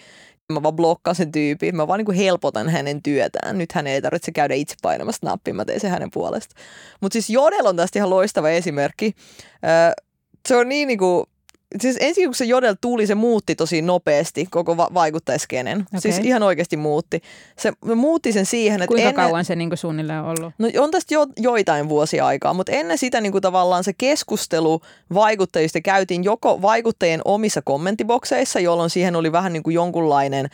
[0.52, 3.58] mä vaan blokkaan sen tyypin, mä vaan niin kuin helpotan hänen työtään.
[3.58, 6.54] Nyt hän ei tarvitse käydä itse painamassa nappia, mä teen sen hänen puolesta.
[7.00, 9.14] Mutta siis Jodel on tästä ihan loistava esimerkki.
[10.48, 11.26] se on niin, niin kuin,
[11.80, 15.80] siis ensin kun se Jodel tuli, se muutti tosi nopeasti koko va- vaikuttajaskenen.
[15.80, 16.00] Okay.
[16.00, 17.22] Siis ihan oikeasti muutti.
[17.58, 19.26] Se muutti sen siihen, että Kuinka ennen...
[19.26, 20.54] kauan se niin suunnilleen on ollut?
[20.58, 24.80] No on tästä jo, joitain vuosia aikaa, mutta ennen sitä niin kuin tavallaan se keskustelu
[25.14, 30.48] vaikuttajista käytiin joko vaikuttajien omissa kommenttibokseissa, jolloin siihen oli vähän niin kuin jonkunlainen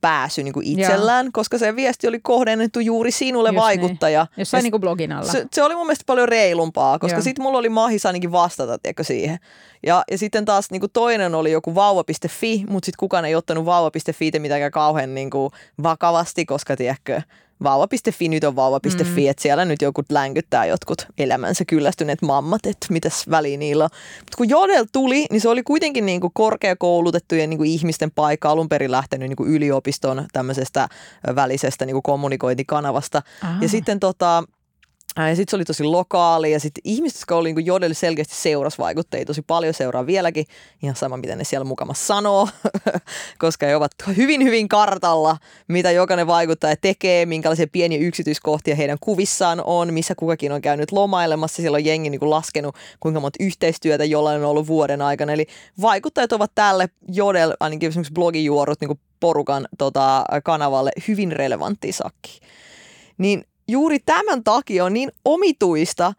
[0.00, 1.30] pääsy niin kuin itsellään, Joo.
[1.32, 3.62] koska se viesti oli kohdennettu juuri sinulle Just niin.
[3.62, 4.22] vaikuttaja.
[4.22, 4.40] Niin.
[4.40, 5.32] Jossain niin kuin blogin alla.
[5.32, 9.04] Se, se oli mun mielestä paljon reilumpaa, koska sitten mulla oli mahis ainakin vastata tiedätkö,
[9.04, 9.38] siihen.
[9.86, 13.64] Ja, ja sitten taas niin kuin toinen oli joku vauva.fi, mutta sitten kukaan ei ottanut
[13.64, 15.50] vauva.fi mitenkään kauhean niin kuin
[15.82, 17.22] vakavasti, koska tiedätkö,
[17.62, 19.30] vauva.fi nyt on vauva.fi, mm.
[19.30, 23.90] että siellä nyt joku länkyttää jotkut elämänsä kyllästyneet mammat, että mitäs väliä niillä on.
[24.18, 28.50] Mutta kun Jodel tuli, niin se oli kuitenkin niin kuin korkeakoulutettujen niin kuin ihmisten paikka
[28.50, 30.88] alun perin lähtenyt niin kuin yliopiston tämmöisestä
[31.34, 33.22] välisestä niin kuin kommunikointikanavasta.
[33.42, 33.62] Aha.
[33.62, 34.44] Ja sitten tota,
[35.28, 39.24] ja sitten se oli tosi lokaali ja sitten ihmiset, jotka oli niin Jodel selkeästi seurasvaikuttajia
[39.24, 40.44] tosi paljon, seuraa vieläkin.
[40.82, 42.48] Ihan sama, mitä ne siellä mukama sanoo,
[43.38, 45.36] koska he ovat hyvin, hyvin kartalla,
[45.68, 51.62] mitä jokainen vaikuttaja tekee, minkälaisia pieniä yksityiskohtia heidän kuvissaan on, missä kukakin on käynyt lomailemassa.
[51.62, 55.32] Siellä on jengi niin kuin laskenut, kuinka monta yhteistyötä jollain on ollut vuoden aikana.
[55.32, 55.46] Eli
[55.80, 62.40] vaikuttajat ovat tälle Jodel, ainakin esimerkiksi blogijuorut, niin porukan tota, kanavalle hyvin relevantti sakki.
[63.18, 66.12] Niin juuri tämän takia on niin omituista,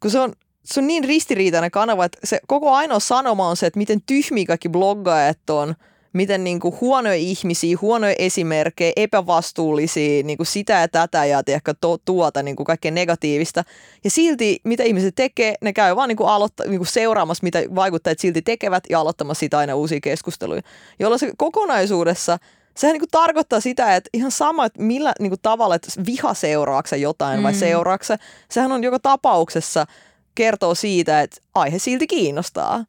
[0.00, 0.32] kun se on,
[0.64, 4.46] se on niin ristiriitainen kanava, että se koko ainoa sanoma on se, että miten tyhmiä
[4.46, 5.74] kaikki bloggaajat on,
[6.12, 11.74] miten niin kuin huonoja ihmisiä, huonoja esimerkkejä, epävastuullisia, niin kuin sitä ja tätä ja ehkä
[11.74, 13.64] to, tuota niin kuin kaikkea negatiivista.
[14.04, 17.62] Ja silti, mitä ihmiset tekee, ne käy vaan niin kuin aloitta, niin kuin seuraamassa, mitä
[17.74, 20.62] vaikuttajat silti tekevät ja aloittamassa siitä aina uusia keskusteluja.
[20.98, 22.38] Jolloin se kokonaisuudessa–
[22.76, 26.96] sehän niin tarkoittaa sitä, että ihan sama, että millä niin kuin tavalla, että viha seuraakse
[26.96, 27.42] jotain mm.
[27.42, 28.16] vai seuraakse,
[28.50, 29.86] sehän on joka tapauksessa
[30.34, 32.84] kertoo siitä, että aihe silti kiinnostaa.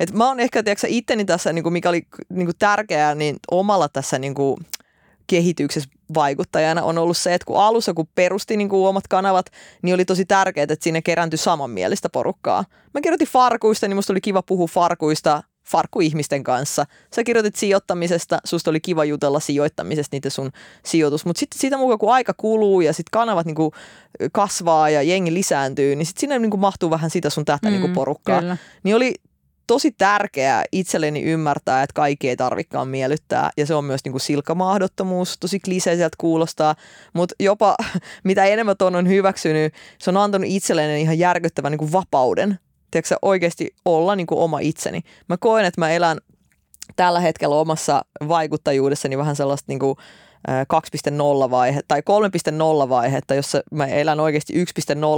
[0.00, 3.36] Et mä oon ehkä tiedätkö, itteni tässä, niin kuin mikä oli niin kuin tärkeää, niin
[3.50, 4.56] omalla tässä niin kuin
[5.26, 9.46] kehityksessä vaikuttajana on ollut se, että kun alussa kun perusti niin kuin omat kanavat,
[9.82, 12.64] niin oli tosi tärkeää, että sinne kerääntyi samanmielistä porukkaa.
[12.94, 16.86] Mä kirjoitin farkuista, niin musta oli kiva puhua farkuista farkkuihmisten kanssa.
[17.14, 20.50] Sä kirjoitit sijoittamisesta, susta oli kiva jutella sijoittamisesta niitä sun
[20.84, 23.72] sijoitus, mutta sitten siitä mukaan kun aika kuluu ja sitten kanavat niinku
[24.32, 27.82] kasvaa ja jengi lisääntyy, niin sitten sinne niinku mahtuu vähän sitä sun tätä niinku mm,
[27.82, 28.40] niinku porukkaa.
[28.40, 28.56] Kyllä.
[28.82, 29.14] Niin oli
[29.66, 35.38] tosi tärkeää itselleni ymmärtää, että kaikki ei tarvikaan miellyttää ja se on myös niinku silkkamahdottomuus,
[35.38, 36.74] tosi kliseiseltä kuulostaa,
[37.12, 37.76] mutta jopa
[38.24, 42.58] mitä enemmän ton on hyväksynyt, se on antanut itselleni ihan järkyttävän niinku vapauden
[42.92, 45.00] tiedätkö, oikeasti olla niin kuin oma itseni.
[45.28, 46.18] Mä koen, että mä elän
[46.96, 49.96] tällä hetkellä omassa vaikuttajuudessani vähän sellaista niin kuin
[51.44, 52.02] 2.0 vaihe tai
[52.82, 54.64] 3.0 vaihetta, jossa mä elän oikeasti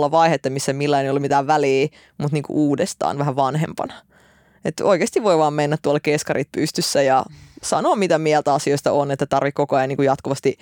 [0.04, 3.94] 1.0 vaihetta, missä millään ei ole mitään väliä, mutta niin kuin uudestaan vähän vanhempana.
[4.64, 7.24] Että oikeasti voi vaan mennä tuolla keskarit pystyssä ja
[7.62, 10.58] sanoa, mitä mieltä asioista on, että tarvii koko ajan niin kuin jatkuvasti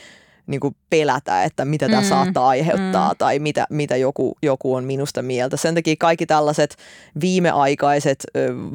[0.46, 3.16] niin kuin pelätä, että mitä tämä Mm, saattaa aiheuttaa mm.
[3.18, 5.56] tai mitä, mitä joku, joku on minusta mieltä.
[5.56, 6.76] Sen takia kaikki tällaiset
[7.20, 8.26] viimeaikaiset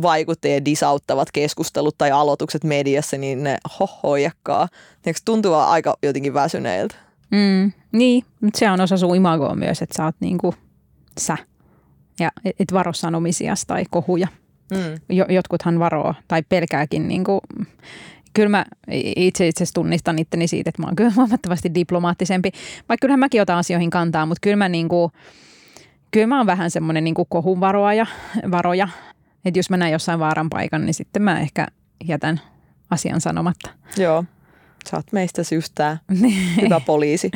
[0.02, 4.68] vaikuttajien disauttavat keskustelut tai aloitukset mediassa, niin ne hohojakkaa.
[5.26, 6.96] Tuntuu aika jotenkin väsyneiltä.
[7.32, 10.54] Mm, niin, mutta se on osa sun imagoa myös, että sä oot niinku
[11.20, 11.38] sä.
[12.20, 14.28] Ja et, varo sanomisias tai kohuja.
[14.72, 15.16] Mm.
[15.16, 17.08] Jo, jotkuthan varoo tai pelkääkin.
[17.08, 17.42] Niinku,
[18.38, 18.66] kyllä mä
[19.16, 22.52] itse itse tunnistan itteni siitä, että mä oon kyllä huomattavasti diplomaattisempi.
[22.90, 25.12] Vaikka kyllähän mäkin otan asioihin kantaa, mutta kyllä mä, niinku,
[26.12, 28.06] kyllä mä oon vähän semmoinen niinku kohun varoaja,
[28.52, 28.88] varoja.
[29.46, 31.68] Että jos mä näen jossain vaaran paikan, niin sitten mä ehkä
[32.08, 32.42] jätän
[32.90, 33.70] asian sanomatta.
[33.98, 34.24] Joo.
[34.90, 35.98] Sä oot meistä just tää
[36.62, 37.32] hyvä poliisi.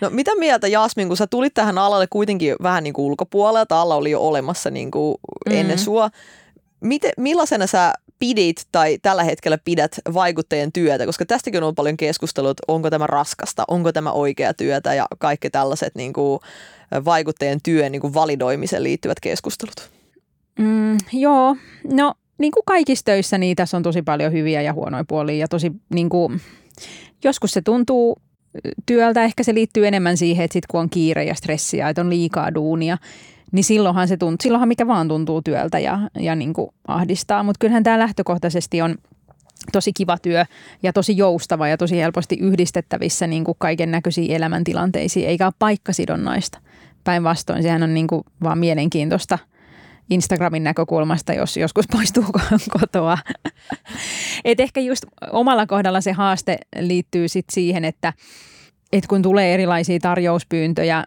[0.00, 3.94] No mitä mieltä Jasmin, kun sä tulit tähän alalle kuitenkin vähän niin kuin ulkopuolelta, alla
[3.94, 5.16] oli jo olemassa niin kuin
[5.50, 5.56] Mm.
[5.56, 6.10] ennen sua.
[6.80, 11.96] Miten, millaisena sä pidit tai tällä hetkellä pidät vaikuttajien työtä, koska tästäkin on ollut paljon
[11.96, 16.40] keskustelua, että onko tämä raskasta, onko tämä oikea työtä ja kaikki tällaiset niin kuin
[17.04, 19.90] vaikuttajien työn niin kuin validoimiseen liittyvät keskustelut.
[20.58, 21.56] Mm, joo,
[21.92, 25.48] no niin kuin kaikissa töissä, niin tässä on tosi paljon hyviä ja huonoja puolia ja
[25.48, 26.40] tosi niin kuin,
[27.24, 28.16] joskus se tuntuu
[28.86, 32.10] työltä, ehkä se liittyy enemmän siihen, että sit kun on kiire ja stressiä, että on
[32.10, 32.98] liikaa duunia,
[33.52, 37.58] niin silloinhan se tuntuu, silloinhan mikä vaan tuntuu työltä ja, ja niin kuin ahdistaa, mutta
[37.58, 38.94] kyllähän tämä lähtökohtaisesti on
[39.72, 40.44] tosi kiva työ
[40.82, 46.58] ja tosi joustava ja tosi helposti yhdistettävissä niin kuin kaiken näköisiin elämäntilanteisiin, eikä ole paikkasidonnaista.
[47.04, 49.38] Päinvastoin sehän on niin kuin vaan mielenkiintoista
[50.10, 52.24] Instagramin näkökulmasta, jos joskus poistuu
[52.80, 53.18] kotoa.
[54.44, 58.12] Et ehkä just omalla kohdalla se haaste liittyy sit siihen, että
[58.92, 61.04] et kun tulee erilaisia tarjouspyyntöjä,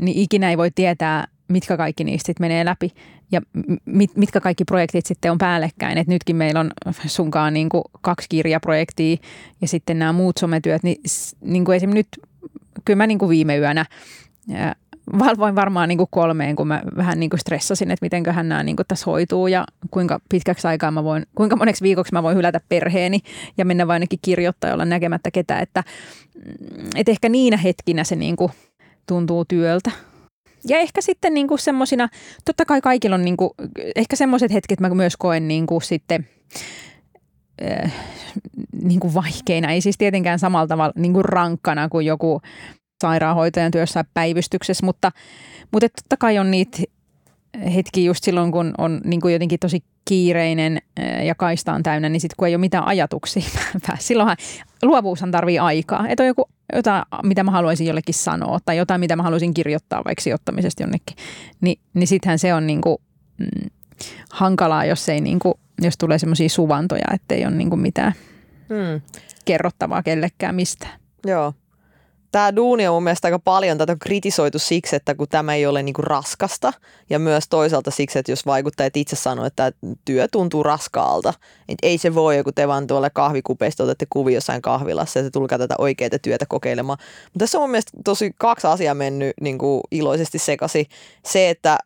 [0.00, 2.92] niin ikinä ei voi tietää, mitkä kaikki niistä sit menee läpi
[3.32, 3.40] ja
[3.84, 5.98] mit, mitkä kaikki projektit sitten on päällekkäin.
[5.98, 6.70] Et nytkin meillä on
[7.06, 9.16] sunkaan niin kuin kaksi kirjaprojektia
[9.60, 11.02] ja sitten nämä muut sometyöt, niin,
[11.40, 11.90] niin kuin esim.
[11.90, 12.08] nyt,
[12.84, 13.84] kyllä mä niin kuin viime yönä
[15.18, 18.76] valvoin varmaan niin kuin kolmeen, kun mä vähän niin kuin stressasin, että mitenköhän nämä niin
[18.76, 22.60] kuin tässä hoituu ja kuinka pitkäksi aikaa mä voin, kuinka moneksi viikoksi mä voin hylätä
[22.68, 23.20] perheeni
[23.58, 25.84] ja mennä vain ainakin kirjoittaa olla näkemättä ketään, että
[26.34, 28.52] mm, et ehkä niinä hetkinä se niin kuin
[29.06, 29.90] tuntuu työltä.
[30.68, 32.08] Ja ehkä sitten niin kuin semmosina,
[32.44, 33.50] totta kai kaikilla on niin kuin,
[33.96, 36.28] ehkä semmoiset hetket mä myös koen niin kuin sitten
[37.62, 37.92] äh,
[38.82, 42.40] niin kuin vaikeina, ei siis tietenkään samalla tavalla niin kuin rankkana kuin joku
[43.02, 45.12] sairaanhoitajan työssä päivystyksessä, mutta,
[45.72, 46.78] mutta totta kai on niitä
[47.74, 50.78] hetki just silloin, kun on niin kuin jotenkin tosi kiireinen
[51.24, 53.42] ja kaista on täynnä, niin sitten kun ei ole mitään ajatuksia
[53.86, 54.06] päässä.
[54.06, 54.36] Silloinhan
[54.82, 56.08] luovuushan tarvii aikaa.
[56.08, 60.04] Että on joku, jotain, mitä mä haluaisin jollekin sanoa tai jotain, mitä mä haluaisin kirjoittaa
[60.04, 61.16] vaikka sijoittamisesta jonnekin.
[61.60, 62.96] Ni, niin sittenhän se on niin kuin,
[63.38, 63.70] mm,
[64.30, 68.12] hankalaa, jos, ei niin kuin, jos tulee semmoisia suvantoja, että ei ole niin kuin mitään
[68.68, 69.00] Hmm.
[69.44, 71.00] kerrottavaa kellekään mistään.
[71.26, 71.54] Joo.
[72.36, 75.66] Tämä duuni on mun mielestä aika paljon tätä on kritisoitu siksi, että kun tämä ei
[75.66, 76.72] ole niinku raskasta
[77.10, 79.72] ja myös toisaalta siksi, että jos vaikuttajat itse sanoo, että
[80.04, 81.34] työ tuntuu raskaalta,
[81.68, 85.30] että ei se voi, kun te vaan tuolle kahvikupeista otatte kuvi jossain kahvilassa ja te
[85.30, 86.98] tulkaa tätä oikeaa työtä kokeilemaan.
[87.24, 90.86] Mutta tässä on mun mielestä tosi kaksi asiaa mennyt niinku iloisesti sekaisin.
[91.24, 91.78] Se, että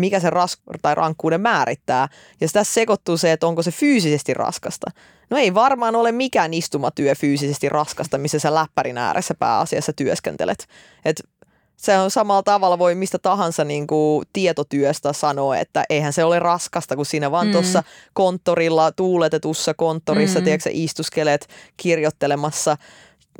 [0.00, 2.08] mikä se ras- tai rankkuuden määrittää.
[2.40, 4.90] Ja tässä sekoittuu se, että onko se fyysisesti raskasta.
[5.30, 10.66] No ei varmaan ole mikään istumatyö fyysisesti raskasta, missä sä läppärin ääressä pääasiassa työskentelet.
[11.04, 11.22] Et
[11.76, 16.38] se on samalla tavalla voi mistä tahansa niin kuin tietotyöstä sanoa, että eihän se ole
[16.38, 17.52] raskasta, kun siinä vaan Mm.
[17.52, 17.82] tuossa
[18.12, 20.44] konttorilla, tuuletetussa konttorissa, Mm.
[20.44, 22.76] tiedätkö, istuskelet kirjoittelemassa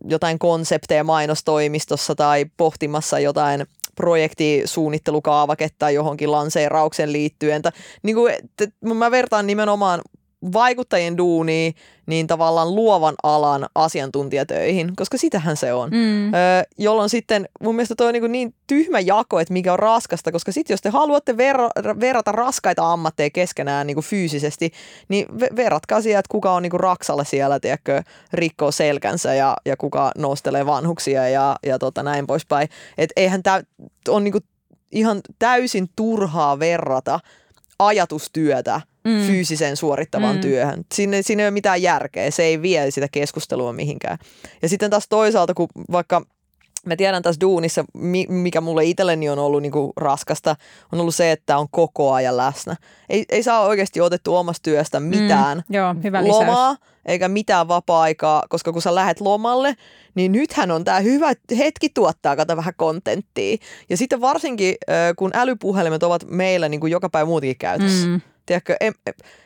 [0.09, 3.67] jotain konsepteja mainostoimistossa tai pohtimassa jotain
[4.01, 7.63] projektisuunnittelukaavaketta johonkin lanseeraukseen liittyen.
[7.63, 10.01] Tai, niin kuin, et, mä vertaan nimenomaan
[10.53, 11.73] vaikuttajien duunia
[12.07, 15.91] niin tavallaan luovan alan asiantuntijatöihin, koska sitähän se on.
[15.91, 16.35] Mm.
[16.35, 20.33] Öö, jolloin sitten mun mielestä toi on niin, niin tyhmä jako, että mikä on raskasta,
[20.33, 24.73] koska sitten jos te haluatte ver- verrata raskaita ammatteja keskenään niin kuin fyysisesti,
[25.09, 29.57] niin ve- verratkaa siihen, että kuka on niin kuin raksalla siellä, tiedätkö, rikkoo selkänsä ja,
[29.67, 32.69] ja kuka nostelee vanhuksia ja, ja tota, näin poispäin.
[32.99, 33.63] Et eihän tämä
[34.09, 34.45] on niin kuin
[34.93, 37.21] ihan täysin turhaa verrata
[37.79, 39.27] ajatustyötä Mm.
[39.27, 40.41] fyysiseen suorittavaan Mm.
[40.41, 40.85] työhön.
[40.95, 44.19] Siinä, siinä ei ole mitään järkeä, se ei vie sitä keskustelua mihinkään.
[44.63, 46.23] Ja sitten taas toisaalta, kun vaikka
[46.87, 50.57] mä tiedän tässä duunissa, mi- mikä mulle itselleni on ollut niinku raskasta,
[50.93, 52.77] on ollut se, että on koko ajan läsnä.
[53.09, 55.75] Ei, ei saa oikeasti otettu omasta työstä mitään Mm.
[55.75, 56.39] Joo, hyvä lisäys.
[56.39, 59.75] lomaa eikä mitään vapaa-aikaa, koska kun sä lähet lomalle,
[60.15, 63.57] niin nythän on tämä hyvä hetki tuottaa kato vähän kontenttia.
[63.91, 64.75] Ja sitten varsinkin,
[65.17, 68.07] kun älypuhelimet ovat meillä niin kuin joka päivä muutenkin käytössä.
[68.07, 68.21] Mm.
[68.51, 68.95] Tiedätkö, em,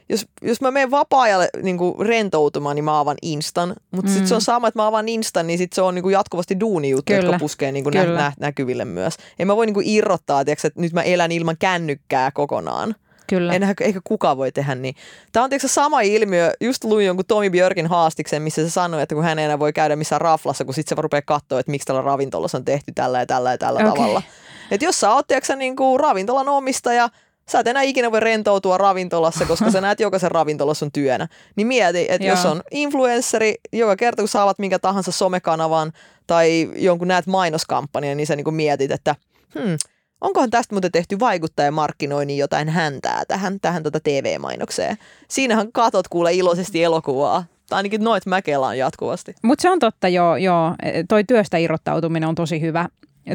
[0.08, 3.74] jos, jos mä menen vapaa-ajalle niin rentoutumaan, niin mä avaan Instan.
[3.90, 4.12] Mutta mm.
[4.12, 6.60] sitten se on sama, että mä avaan Instan, niin sitten se on niin kuin jatkuvasti
[6.60, 9.16] duunijuttu, jotka puskee niin kuin nä, nä, näkyville myös.
[9.38, 12.94] En mä voi niin kuin irrottaa, tiedätkö, että nyt mä elän ilman kännykkää kokonaan.
[13.26, 13.54] Kyllä.
[13.54, 14.94] En, eikä kukaan voi tehdä niin.
[15.32, 16.52] Tämä on tietysti sama ilmiö.
[16.60, 19.72] Just luin jonkun Tomi Björkin haastiksen, missä se sanoi, että kun hän ei enää voi
[19.72, 23.18] käydä missään raflassa, kun sitten se rupeaa katsoa, että miksi tällä ravintolassa on tehty tällä
[23.18, 23.92] ja tällä ja tällä okay.
[23.92, 24.22] tavalla.
[24.70, 27.08] Että jos sä oot tiedätkö, niin kuin ravintolan omistaja,
[27.48, 31.28] sä et enää ikinä voi rentoutua ravintolassa, koska sä näet jokaisen ravintolassa on työnä.
[31.56, 35.92] Niin mieti, että jos on influenssari, joka kerta kun saavat minkä tahansa somekanavan
[36.26, 39.14] tai jonkun näet mainoskampanjan, niin sä niin mietit, että
[39.58, 39.76] hmm,
[40.20, 44.96] onkohan tästä muuten tehty vaikuttajamarkkinoinnin jotain häntää tähän, tähän tota TV-mainokseen.
[45.28, 47.44] Siinähän katot kuule iloisesti elokuvaa.
[47.68, 49.34] Tai ainakin noit mäkelaan jatkuvasti.
[49.42, 50.74] Mutta se on totta, joo, joo.
[51.08, 52.88] Toi työstä irrottautuminen on tosi hyvä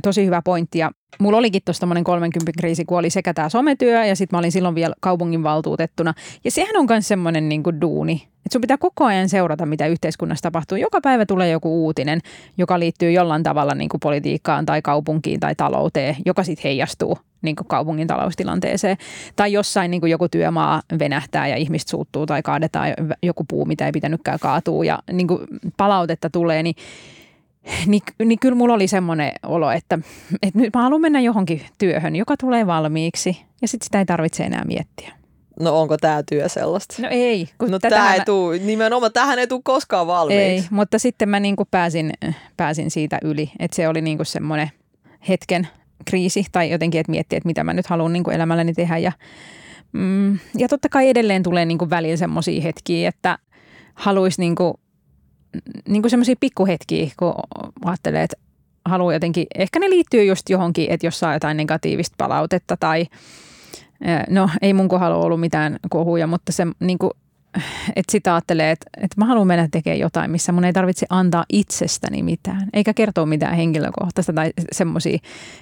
[0.04, 0.80] tosi hyvä pointti.
[0.80, 4.40] Ja mulla olikin tuossa tämmöinen 30 kriisi, kun oli sekä tämä sometyö ja sitten mä
[4.40, 6.14] olin silloin vielä kaupunginvaltuutettuna.
[6.44, 9.88] Ja sehän on myös semmoinen niin kuin duuni, että sun pitää koko ajan seurata, mitä
[9.88, 10.78] yhteiskunnassa tapahtuu.
[10.78, 12.20] Joka päivä tulee joku uutinen,
[12.58, 17.56] joka liittyy jollain tavalla niin kuin politiikkaan tai kaupunkiin tai talouteen, joka sitten heijastuu niin
[17.56, 18.98] kuin kaupungin taloustilanteeseen.
[19.36, 22.94] Tai jossain niin kuin joku työmaa venähtää ja ihmiset suuttuu tai kaadetaan
[23.24, 25.40] joku puu, mitä ei pitänytkään kaatuu ja niin kuin
[25.78, 26.76] palautetta tulee, niin
[27.86, 30.00] niin, niin kyllä mulla oli semmoinen olo, että,
[30.42, 34.44] että nyt mä haluan mennä johonkin työhön, joka tulee valmiiksi ja sitten sitä ei tarvitse
[34.44, 35.20] enää miettiä.
[35.60, 36.96] No onko tämä työ sellaista?
[37.02, 37.50] No ei.
[37.58, 40.44] Kun no tämä ei tule, nimenomaan tähän ei tule koskaan valmiiksi.
[40.44, 42.14] Ei, mutta sitten mä niin kuin pääsin,
[42.58, 44.72] pääsin siitä yli, että se oli niin kuin semmoinen
[45.30, 45.68] hetken
[46.06, 49.12] kriisi tai jotenkin, että miettiä, että mitä mä nyt haluan niin kuin elämälläni tehdä ja
[49.92, 53.38] mm, ja totta kai edelleen tulee niin kuin välillä semmoisia hetkiä, että
[53.94, 54.74] haluaisi niin kuin
[55.88, 57.34] niin kuin semmoisia pikkuhetkiä, kun
[57.86, 58.38] ajattelee, että
[58.86, 63.06] haluaa jotenkin, ehkä ne liittyy just johonkin, että jos saa jotain negatiivista palautetta tai
[64.30, 67.12] no ei mun kohdalla ollut mitään kohuja, mutta se niin kuin,
[67.96, 71.46] että sitä ajattelee, että, että mä haluan mennä tekemään jotain, missä mun ei tarvitse antaa
[71.54, 75.20] itsestäni mitään, eikä kertoa mitään henkilökohtaista tai semmoisia,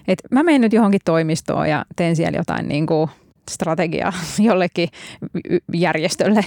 [0.08, 3.10] että mä menen nyt johonkin toimistoon ja teen siellä jotain niin kuin
[3.50, 4.90] strategiaa jollekin
[5.74, 6.46] järjestölle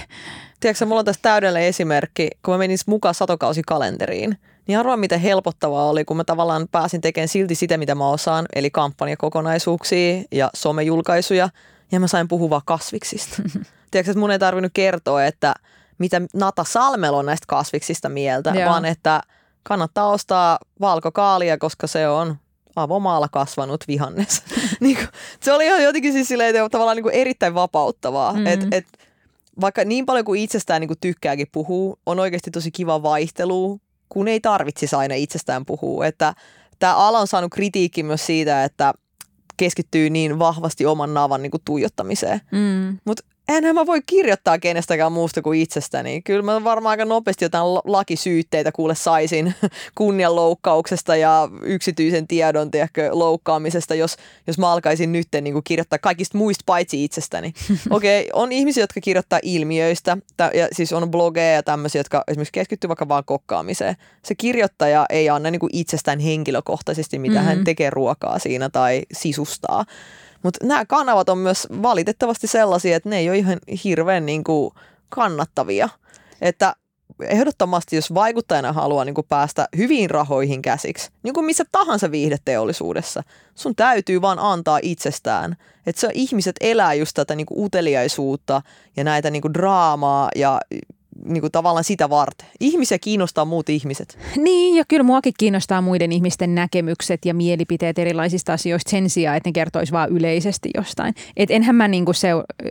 [0.61, 4.37] Tiedätkö, mulla on tässä täydellinen esimerkki, kun mä menin mukaan satokausikalenteriin,
[4.67, 8.45] niin arvoa miten helpottavaa oli, kun mä tavallaan pääsin tekemään silti sitä, mitä mä osaan,
[8.55, 11.49] eli kampanjakokonaisuuksia ja somejulkaisuja,
[11.91, 13.41] ja mä sain puhua kasviksista.
[13.91, 15.53] Tiedätkö, että mun ei tarvinnut kertoa, että
[15.97, 18.69] mitä Nata Salmelo on näistä kasviksista mieltä, Joo.
[18.69, 19.21] vaan että
[19.63, 22.35] kannattaa ostaa valkokaalia, koska se on
[22.75, 24.43] avomaalla kasvanut vihannes.
[24.83, 25.07] niin kuin,
[25.39, 28.33] se oli ihan jotenkin siis silleen, tavallaan niin kuin erittäin vapauttavaa.
[28.33, 28.47] Mm-hmm.
[28.47, 28.85] Et, et,
[29.61, 34.27] vaikka niin paljon kuin itsestään niin kuin tykkääkin puhuu, on oikeasti tosi kiva vaihtelu, kun
[34.27, 36.05] ei tarvitsisi aina itsestään puhua.
[36.05, 36.33] Että
[36.79, 38.93] tämä ala on saanut kritiikki myös siitä, että
[39.57, 42.41] keskittyy niin vahvasti oman navan niin kuin tuijottamiseen.
[42.51, 42.97] Mm.
[43.05, 46.21] Mutta enhän mä voi kirjoittaa kenestäkään muusta kuin itsestäni.
[46.21, 49.53] Kyllä mä varmaan aika nopeasti jotain lakisyytteitä kuule saisin
[49.97, 54.15] kunnianloukkauksesta ja yksityisen tiedon tiedätkö, loukkaamisesta, jos,
[54.47, 57.53] jos mä alkaisin nyt niin kuin kirjoittaa kaikista muista paitsi itsestäni.
[57.89, 60.17] Okei, okay, on ihmisiä, jotka kirjoittaa ilmiöistä,
[60.53, 63.95] ja siis on blogeja ja tämmöisiä, jotka esimerkiksi keskittyy vaikka vaan kokkaamiseen.
[64.25, 67.47] Se kirjoittaja ei anna niin kuin itsestään henkilökohtaisesti, mitä mm-hmm.
[67.47, 69.85] hän tekee ruokaa siinä tai sisustaa.
[70.43, 74.73] Mutta nämä kanavat on myös valitettavasti sellaisia, että ne ei ole ihan hirveän niin kuin
[75.09, 75.89] kannattavia.
[76.41, 76.75] Että
[77.19, 83.23] ehdottomasti, jos vaikuttajana haluaa niin kuin päästä hyviin rahoihin käsiksi, niin kuin missä tahansa viihdeteollisuudessa,
[83.55, 85.55] sun täytyy vaan antaa itsestään.
[85.85, 88.61] Että se ihmiset elää just tätä niin kuin uteliaisuutta
[88.97, 90.59] ja näitä niin kuin draamaa ja
[91.25, 92.47] niin kuin tavallaan sitä varten.
[92.59, 94.17] Ihmisiä kiinnostaa muut ihmiset.
[94.37, 99.49] Niin, ja kyllä muakin kiinnostaa muiden ihmisten näkemykset ja mielipiteet erilaisista asioista sen sijaan, että
[99.49, 101.13] ne kertoisi vaan yleisesti jostain.
[101.37, 102.15] Et enhän mä niin kuin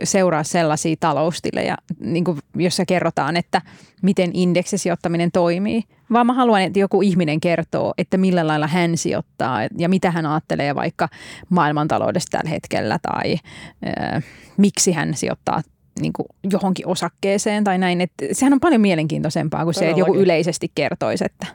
[0.03, 3.61] seuraa sellaisia taloustilejä, niin kuin jossa kerrotaan, että
[4.01, 9.59] miten indeksisijoittaminen toimii, vaan mä haluan, että joku ihminen kertoo, että millä lailla hän sijoittaa
[9.77, 11.09] ja mitä hän ajattelee vaikka
[11.49, 14.23] maailmantaloudesta tällä hetkellä tai äh,
[14.57, 15.61] miksi hän sijoittaa
[16.01, 18.01] niin kuin johonkin osakkeeseen tai näin.
[18.01, 21.47] Että sehän on paljon mielenkiintoisempaa kuin se, että joku yleisesti kertoisi, että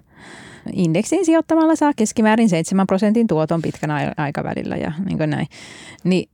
[0.73, 5.47] indeksiin sijoittamalla saa keskimäärin 7 prosentin tuoton pitkän aikavälillä ja niin kuin näin.
[6.05, 6.29] Niin,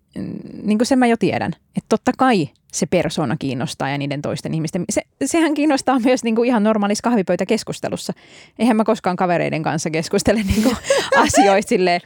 [0.63, 4.55] niin kuin sen mä jo tiedän, että totta kai se persona kiinnostaa ja niiden toisten
[4.55, 4.85] ihmisten.
[4.91, 8.13] Se, sehän kiinnostaa myös niin kuin ihan normaalissa kahvipöytäkeskustelussa.
[8.59, 10.77] Eihän mä koskaan kavereiden kanssa keskustele niin kuin
[11.17, 12.01] asioista silleen,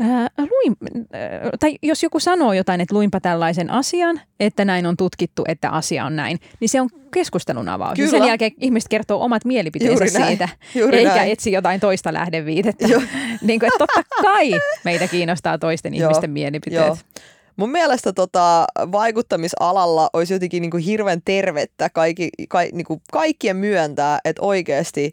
[0.00, 0.76] ää, luin,
[1.12, 5.70] ää, tai jos joku sanoo jotain, että luinpa tällaisen asian, että näin on tutkittu, että
[5.70, 7.96] asia on näin, niin se on keskustelun avaus.
[7.96, 8.10] Kyllä.
[8.10, 11.32] sen jälkeen ihmiset kertoo omat mielipiteensä Juuri siitä, Juuri eikä näin.
[11.32, 12.86] etsi jotain toista lähdeviitettä.
[13.42, 16.86] niin kuin, että totta kai meitä kiinnostaa toisten ihmisten mielipiteet.
[16.86, 16.96] Joo.
[17.56, 23.56] Mun mielestä tota, vaikuttamisalalla olisi jotenkin niin kuin hirveän tervettä kaikki, ka, niin kuin kaikkien
[23.56, 25.12] myöntää, että oikeasti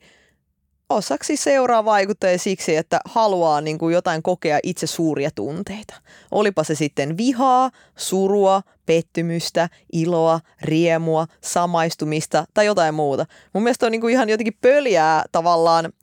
[0.89, 5.93] osaksi seuraa vaikuttajia siksi, että haluaa niin kuin jotain kokea itse suuria tunteita.
[6.31, 13.25] Olipa se sitten vihaa, surua, pettymystä, iloa, riemua, samaistumista tai jotain muuta.
[13.53, 15.93] Mun mielestä on niin kuin ihan jotenkin pöljää tavallaan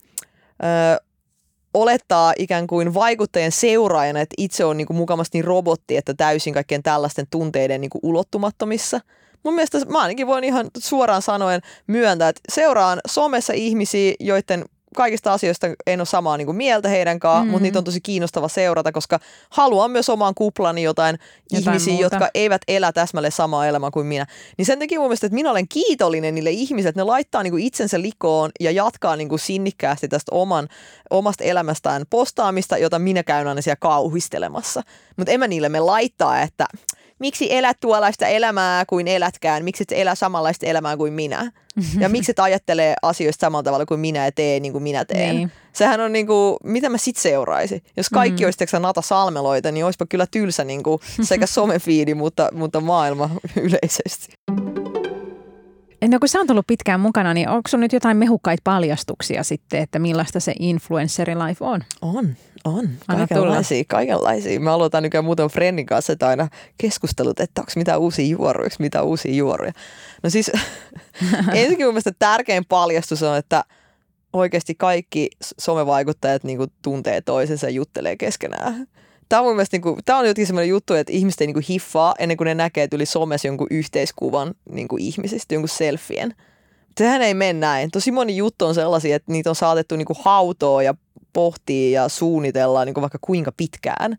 [1.74, 6.54] olettaa ikään kuin vaikuttajien seuraajana, että itse on niin kuin mukamasti niin robotti, että täysin
[6.54, 9.00] kaikkien tällaisten tunteiden niin kuin ulottumattomissa.
[9.44, 15.32] Mun mielestä mä ainakin voin ihan suoraan sanoen myöntää, että seuraan somessa ihmisiä, joiden kaikista
[15.32, 17.50] asioista en ole samaa niin kuin mieltä heidän kanssaan, mm-hmm.
[17.50, 21.18] mutta niitä on tosi kiinnostava seurata, koska haluan myös omaan kuplani jotain,
[21.50, 22.04] jotain ihmisiä, muuta.
[22.04, 24.26] jotka eivät elä täsmälleen samaa elämää kuin minä.
[24.58, 27.50] Niin sen takia mun mielestä, että minä olen kiitollinen niille ihmisille, että ne laittaa niin
[27.50, 30.68] kuin itsensä likoon ja jatkaa niin kuin sinnikkäästi tästä oman,
[31.10, 34.82] omasta elämästään postaamista, jota minä käyn aina siellä kauhistelemassa.
[35.16, 36.66] Mutta en mä niille me laittaa, että
[37.18, 41.52] miksi elät tuollaista elämää kuin elätkään, miksi et elä samanlaista elämää kuin minä.
[42.00, 45.36] Ja miksi et ajattelee asioista samalla tavalla kuin minä ja tee niin kuin minä teen.
[45.36, 45.52] Niin.
[45.72, 47.82] Sehän on niin kuin, mitä mä sit seuraisin.
[47.96, 48.46] Jos kaikki mm.
[48.46, 53.30] olisi Nata Salmeloita, niin olisipa kyllä tylsä niin kuin sekä somefiidi, mutta, mutta maailma
[53.62, 54.34] yleisesti.
[56.08, 59.80] No kun sä oot ollut pitkään mukana, niin onko sun nyt jotain mehukkaita paljastuksia sitten,
[59.80, 61.80] että millaista se influenceri life on?
[62.02, 62.88] On, on.
[63.06, 64.60] Kaikenlaisia, kaikenlaisia.
[64.60, 66.48] Mä aloitan nykyään muuten Friendin kanssa, että aina
[66.78, 69.72] keskustelut, että onko mitä uusia juoruja, mitä uusia juoruja.
[70.22, 70.50] No siis
[71.54, 73.64] ensinnäkin mun mielestä tärkein paljastus on, että
[74.32, 78.86] oikeasti kaikki somevaikuttajat niin tuntee toisensa ja juttelee keskenään.
[79.28, 81.54] Tämä on mun mielestä, niin kuin, tämä on jotenkin sellainen juttu, että ihmiset ei niin
[81.54, 86.34] kuin hiffaa ennen kuin ne näkee tuli somessa jonkun yhteiskuvan niin kuin ihmisistä, jonkun selfien.
[86.98, 87.90] Sehän ei mene näin.
[87.90, 90.94] Tosi moni juttu on sellaisia, että niitä on saatettu niin kuin hautoa ja
[91.34, 94.18] pohtia ja suunnitella niin kuin vaikka kuinka pitkään.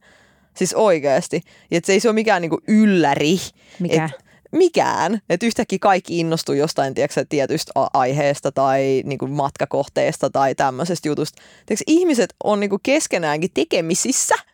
[0.54, 1.42] Siis oikeasti.
[1.72, 3.38] Ja että se ei se ole mikään niin kuin ylläri.
[3.80, 4.06] Mikä?
[4.06, 5.22] Et, mikään.
[5.30, 11.42] Että yhtäkkiä kaikki innostuu jostain tiedätkö, tietystä aiheesta tai niin kuin matkakohteesta tai tämmöisestä jutusta.
[11.66, 14.36] Tiedätkö, ihmiset on niin kuin keskenäänkin tekemisissä–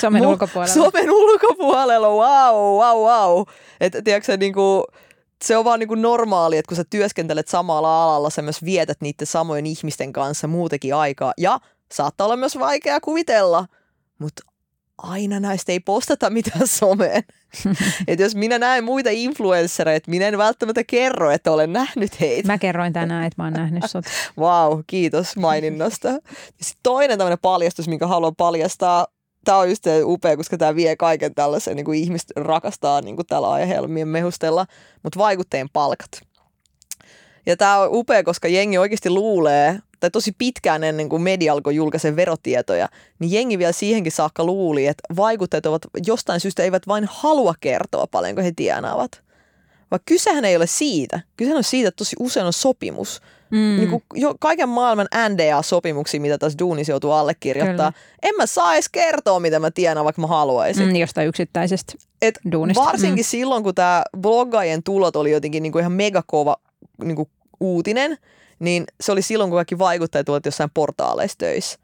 [0.00, 0.74] Somen ulkopuolella.
[0.74, 3.46] Somen ulkopuolella, wow, wow, wow.
[3.80, 4.84] Että tiedätkö, niin kuin,
[5.44, 9.00] se on vaan niin kuin normaali, että kun sä työskentelet samalla alalla, sä myös vietät
[9.00, 11.32] niiden samojen ihmisten kanssa muutenkin aikaa.
[11.38, 11.60] Ja
[11.92, 13.66] saattaa olla myös vaikea kuvitella,
[14.18, 14.42] mutta
[15.02, 17.22] aina näistä ei postata mitään someen.
[18.08, 22.46] että jos minä näen muita influenssereita, minä en välttämättä kerro, että olen nähnyt heitä.
[22.46, 24.04] Mä kerroin tänään, että mä oon nähnyt sut.
[24.38, 26.08] wow, kiitos maininnasta.
[26.60, 29.06] Sitten toinen tämmöinen paljastus, minkä haluan paljastaa,
[29.44, 33.26] tämä on just upea, koska tämä vie kaiken tällaisen, niin kuin ihmiset rakastaa niin kuin
[33.26, 34.66] tällä aiheella mehustella,
[35.02, 36.20] mutta vaikutteen palkat.
[37.46, 41.74] Ja tämä on upea, koska jengi oikeasti luulee, tai tosi pitkään ennen kuin media alkoi
[41.74, 47.08] julkaisen verotietoja, niin jengi vielä siihenkin saakka luuli, että vaikuttajat ovat jostain syystä eivät vain
[47.10, 49.22] halua kertoa paljonko he tienaavat.
[49.90, 51.20] Vaikka kysehän ei ole siitä.
[51.36, 53.20] Kysehän on siitä, että tosi usein on sopimus.
[53.50, 53.76] Mm.
[53.76, 57.92] Niin kuin jo kaiken maailman NDA-sopimuksia, mitä tässä duunissa joutuu allekirjoittaa.
[57.92, 58.04] Kyllä.
[58.22, 60.88] En mä saa edes kertoa, mitä mä tienaan, vaikka mä haluaisin.
[60.88, 62.84] Mm, jostain yksittäisestä Et duunista.
[62.84, 63.28] Varsinkin mm.
[63.28, 66.56] silloin, kun tämä bloggaajien tulot oli jotenkin niin kuin ihan megakova
[67.04, 67.28] niin kuin
[67.60, 68.18] uutinen,
[68.60, 71.78] niin se oli silloin, kun kaikki vaikuttajat tulivat jossain portaaleissa töissä.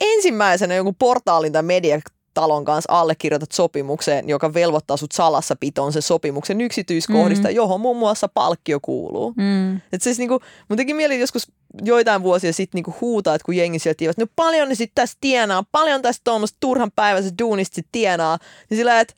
[0.00, 2.00] Ensimmäisenä joku portaalin tai media
[2.34, 7.54] talon kanssa allekirjoitat sopimukseen, joka velvoittaa sut salassapitoon sen sopimuksen yksityiskohdista, mm.
[7.54, 9.34] johon muun muassa palkkio kuuluu.
[9.36, 9.76] Mm.
[9.76, 13.78] Et siis niinku, mun teki mieli joskus joitain vuosia sitten niinku huutaa, että kun jengi
[13.78, 18.38] sieltä no paljon ne sitten tästä tienaa, paljon tästä tuommoista turhan päiväisestä duunista sit tienaa,
[18.70, 19.14] niin sillä että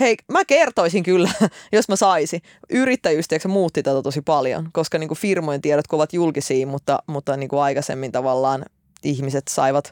[0.00, 1.30] hei, mä kertoisin kyllä,
[1.72, 2.40] jos mä saisin.
[2.70, 8.12] Yrittäjyys muutti tätä tosi paljon, koska niinku firmojen tiedot ovat julkisia, mutta, mutta niinku aikaisemmin
[8.12, 8.64] tavallaan
[9.04, 9.90] ihmiset saivat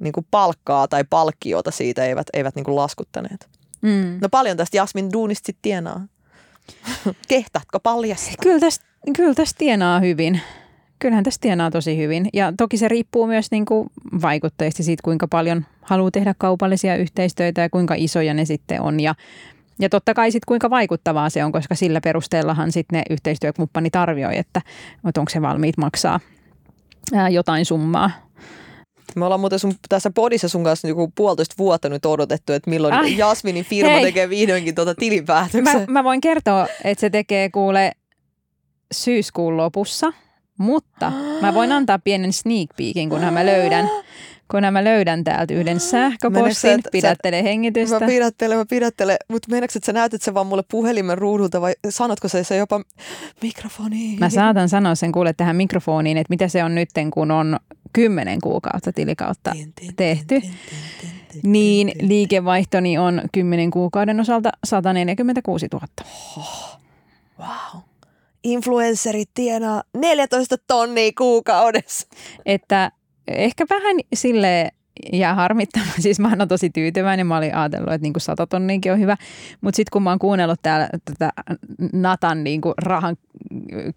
[0.00, 3.48] niin kuin palkkaa tai palkkiota siitä eivät, eivät niin kuin laskuttaneet.
[3.82, 4.18] Mm.
[4.20, 6.06] No paljon tästä Jasmin duunista sitten tienaa.
[7.28, 8.34] Kehtaatko paljastaa?
[8.42, 8.84] Kyllä tästä,
[9.16, 10.40] kyllä tästä tienaa hyvin.
[10.98, 12.28] Kyllähän tästä tienaa tosi hyvin.
[12.32, 13.90] Ja toki se riippuu myös niin kuin
[14.22, 19.00] vaikuttajista siitä, kuinka paljon haluaa tehdä kaupallisia yhteistyötä ja kuinka isoja ne sitten on.
[19.00, 19.14] Ja,
[19.78, 24.38] ja totta kai sitten kuinka vaikuttavaa se on, koska sillä perusteellahan sitten ne yhteistyökumppanit arvioi,
[24.38, 24.62] että,
[25.08, 26.20] että onko se valmiit maksaa
[27.30, 28.10] jotain summaa
[29.16, 32.94] me ollaan muuten sun, tässä podissa sun kanssa joku puolitoista vuotta nyt odotettu, että milloin
[32.94, 34.02] Ai, Jasminin firma hei.
[34.02, 35.64] tekee vihdoinkin tuota tilinpäätöksen.
[35.64, 37.92] Mä, mä voin kertoa, että se tekee kuule
[38.92, 40.12] syyskuun lopussa,
[40.58, 43.90] mutta mä voin antaa pienen sneak peekin, kunhan mä löydän
[44.50, 48.00] kun mä löydän täältä yhden sähköpostin, pidättele hengitystä.
[48.00, 51.74] Mä pidättelen, mä pidättelen, mutta meneekö, että sä näytät sen vaan mulle puhelimen ruudulta vai
[51.88, 52.80] sanotko se, se jopa
[53.42, 54.18] mikrofoniin?
[54.18, 57.58] Mä saatan sanoa sen kuule tähän mikrofoniin, että mitä se on nyt, kun on
[57.92, 59.52] kymmenen kuukautta tilikautta
[59.96, 60.42] tehty.
[61.42, 65.86] niin liikevaihtoni on 10 kuukauden osalta 146 000.
[67.38, 67.82] Wow.
[68.44, 72.08] Influencerit tienaa 14 tonnia kuukaudessa.
[72.46, 72.92] Että
[73.28, 74.70] ehkä vähän sille
[75.12, 76.02] jää harmittamaan.
[76.02, 77.26] Siis mä oon tosi tyytyväinen.
[77.26, 79.16] Mä olin ajatellut, että niinku 100 tonniinkin on hyvä.
[79.60, 81.32] Mutta sitten kun mä oon kuunnellut täällä tätä
[81.92, 83.16] Natan niinku rahan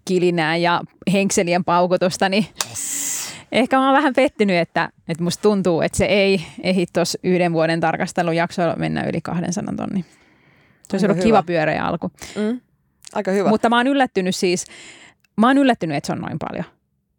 [0.04, 0.80] kilinää ja
[1.12, 3.34] henkselien paukutusta, niin yes.
[3.52, 7.52] ehkä mä oon vähän pettynyt, että, että musta tuntuu, että se ei ehdi tuossa yhden
[7.52, 10.04] vuoden tarkastelujaksolla mennä yli 200 tonni.
[10.88, 12.10] Se olisi ollut kiva pyöreä alku.
[12.36, 12.60] Mm.
[13.14, 13.48] Aika hyvä.
[13.48, 14.64] Mutta mä oon yllättynyt siis,
[15.36, 16.64] mä oon yllättynyt, että se on noin paljon.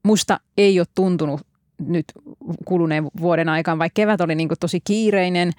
[0.04, 1.42] Musta ei ole tuntunut
[1.88, 2.06] nyt
[2.66, 5.52] kuluneen vuoden aikaan, vaikka kevät oli niin kuin tosi kiireinen,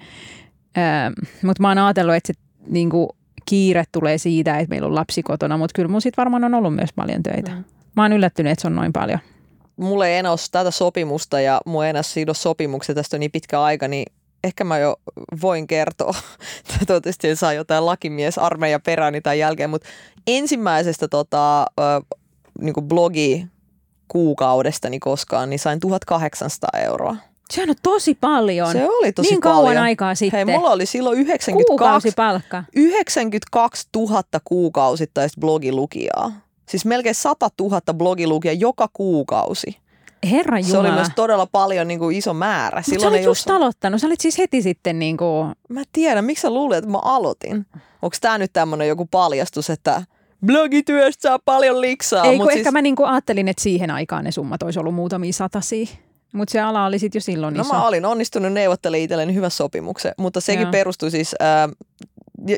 [0.77, 1.13] ähm,
[1.43, 3.09] mutta mä oon ajatellut, että se niin kuin
[3.45, 6.75] kiire tulee siitä, että meillä on lapsi kotona, mutta kyllä mun sit varmaan on ollut
[6.75, 7.51] myös paljon töitä.
[7.51, 7.63] Mm.
[7.95, 9.19] Mä oon yllättynyt, että se on noin paljon.
[9.77, 13.31] Mulle ei enää ole tätä sopimusta ja mua ei enää sido sopimuksia, tästä on niin
[13.31, 14.05] pitkä aika, niin
[14.45, 14.95] ehkä mä jo
[15.41, 16.13] voin kertoa,
[16.87, 19.87] toivottavasti en saa jotain lakimies armeija peräni tai jälkeen, mutta
[20.27, 21.65] ensimmäisestä tota,
[22.61, 23.47] niin blogi
[24.07, 27.15] kuukaudestani koskaan, niin sain 1800 euroa.
[27.49, 28.71] Se on tosi paljon.
[28.71, 29.63] Se oli tosi niin paljon.
[29.63, 30.47] kauan aikaa sitten.
[30.47, 32.63] Hei, mulla oli silloin 92, palkka.
[32.75, 36.31] 92 000 kuukausittaista blogilukijaa.
[36.69, 39.77] Siis melkein 100 000 blogilukijaa joka kuukausi.
[40.31, 40.71] Herra Jumala.
[40.71, 42.83] Se oli myös todella paljon niin kuin iso määrä.
[42.87, 43.61] Mutta sä olit just ollut...
[43.61, 44.01] aloittanut.
[44.01, 45.53] Sä olit siis heti sitten niin kuin...
[45.69, 46.25] Mä tiedän.
[46.25, 47.65] Miksi sä luulet, että mä aloitin?
[48.01, 50.01] Onko tämä nyt tämmöinen joku paljastus, että
[50.45, 52.25] blogityöstä saa paljon liksaa.
[52.25, 52.57] Ei, kun siis...
[52.57, 55.85] ehkä mä niinku ajattelin, että siihen aikaan ne summat olisi ollut muutamia satasia.
[56.33, 60.13] Mutta se ala oli sitten jo silloin No mä olin onnistunut neuvottelemaan itselleni hyvän sopimuksen,
[60.17, 60.71] mutta sekin joo.
[60.71, 61.69] perustui siis, ää,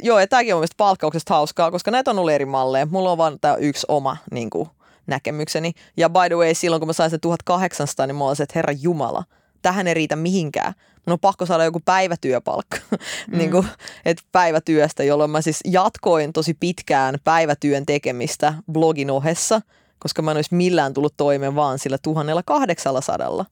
[0.04, 2.86] joo ja tämäkin on mielestäni palkkauksesta hauskaa, koska näitä on ollut eri malleja.
[2.86, 4.70] Mulla on vaan tämä yksi oma niin kuin,
[5.08, 5.72] näkemykseni.
[5.98, 8.74] Ja by the way, silloin kun mä sain se 1800, niin mä olisin, että herra
[8.82, 9.24] Jumala,
[9.62, 10.74] tähän ei riitä mihinkään.
[11.06, 12.98] Mun on pakko saada joku päivätyöpalkka, mm.
[13.38, 13.68] niin kuin,
[14.06, 19.62] että päivätyöstä, jolloin mä siis jatkoin tosi pitkään päivätyön tekemistä blogin ohessa,
[20.00, 23.46] koska mä en olisi millään tullut toimeen vaan sillä 1800.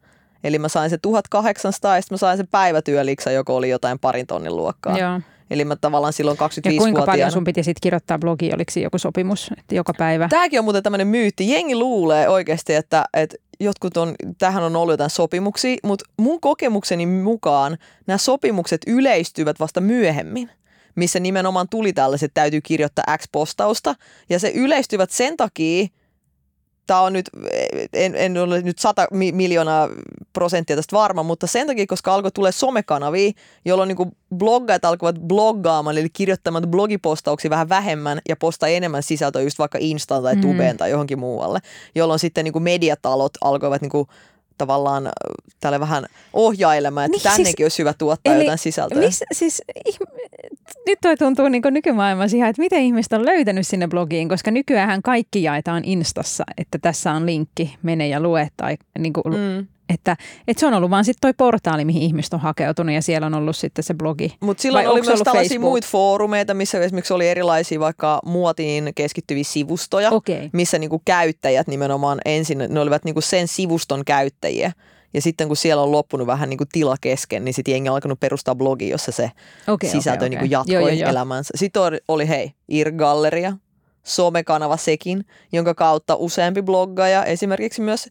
[0.43, 4.27] Eli mä sain se 1800 ja sitten mä sain se päivätyöliksa, joka oli jotain parin
[4.27, 4.97] tonnin luokkaa.
[4.97, 5.21] Joo.
[5.49, 8.97] Eli mä tavallaan silloin 25 Ja kuinka paljon sun piti sitten kirjoittaa blogi, oliko joku
[8.97, 10.27] sopimus, että joka päivä?
[10.29, 11.51] Tämäkin on muuten tämmöinen myytti.
[11.51, 17.05] Jengi luulee oikeasti, että, että jotkut on, tähän on ollut jotain sopimuksia, mutta mun kokemukseni
[17.05, 17.77] mukaan
[18.07, 20.49] nämä sopimukset yleistyvät vasta myöhemmin
[20.95, 23.95] missä nimenomaan tuli tällaiset, täytyy kirjoittaa X-postausta.
[24.29, 25.87] Ja se yleistyvät sen takia,
[26.87, 27.29] tämä on nyt,
[27.93, 29.89] en, en ole nyt sata miljoonaa
[30.33, 33.31] prosenttia tästä varma, mutta sen takia, koska alkoi tulee somekanavia,
[33.65, 39.59] jolloin niin bloggajat alkoivat bloggaamaan, eli kirjoittamaan blogipostauksia vähän vähemmän ja postaa enemmän sisältöä just
[39.59, 40.41] vaikka Instaan tai mm.
[40.41, 40.77] Tubeen mm.
[40.77, 41.59] tai johonkin muualle,
[41.95, 44.07] jolloin sitten niin mediatalot alkoivat niin
[44.57, 45.09] tavallaan
[45.59, 48.99] tälle vähän ohjailemaan, että niin, tännekin siis, olisi hyvä tuottaa eli, jotain sisältöä.
[48.99, 49.61] Miss, siis,
[50.87, 55.01] nyt toi tuntuu niin nykymaailmassa ihan, että miten ihmiset on löytänyt sinne blogiin, koska nykyään
[55.01, 59.67] kaikki jaetaan Instassa, että tässä on linkki, mene ja lue tai niin kuin, mm.
[59.93, 60.17] Että,
[60.47, 63.33] että se on ollut vaan sitten toi portaali, mihin ihmiset on hakeutunut ja siellä on
[63.33, 64.35] ollut sitten se blogi.
[64.39, 69.43] Mutta silloin Vai oli myös tällaisia muita foorumeita, missä esimerkiksi oli erilaisia vaikka muotiin keskittyviä
[69.43, 70.49] sivustoja, okay.
[70.53, 74.71] missä niinku käyttäjät nimenomaan ensin, ne olivat niinku sen sivuston käyttäjiä.
[75.13, 77.95] Ja sitten kun siellä on loppunut vähän niin kuin tila kesken, niin sitten jengi on
[77.95, 79.31] alkanut perustaa blogi, jossa se
[79.67, 80.41] okay, sisältö okay, okay.
[80.41, 81.53] Niin jatkoi joo, joo, elämänsä.
[81.55, 83.57] Sitten oli, hei, Ir-galleria,
[84.03, 88.09] somekanava sekin, jonka kautta useampi bloggaja, esimerkiksi myös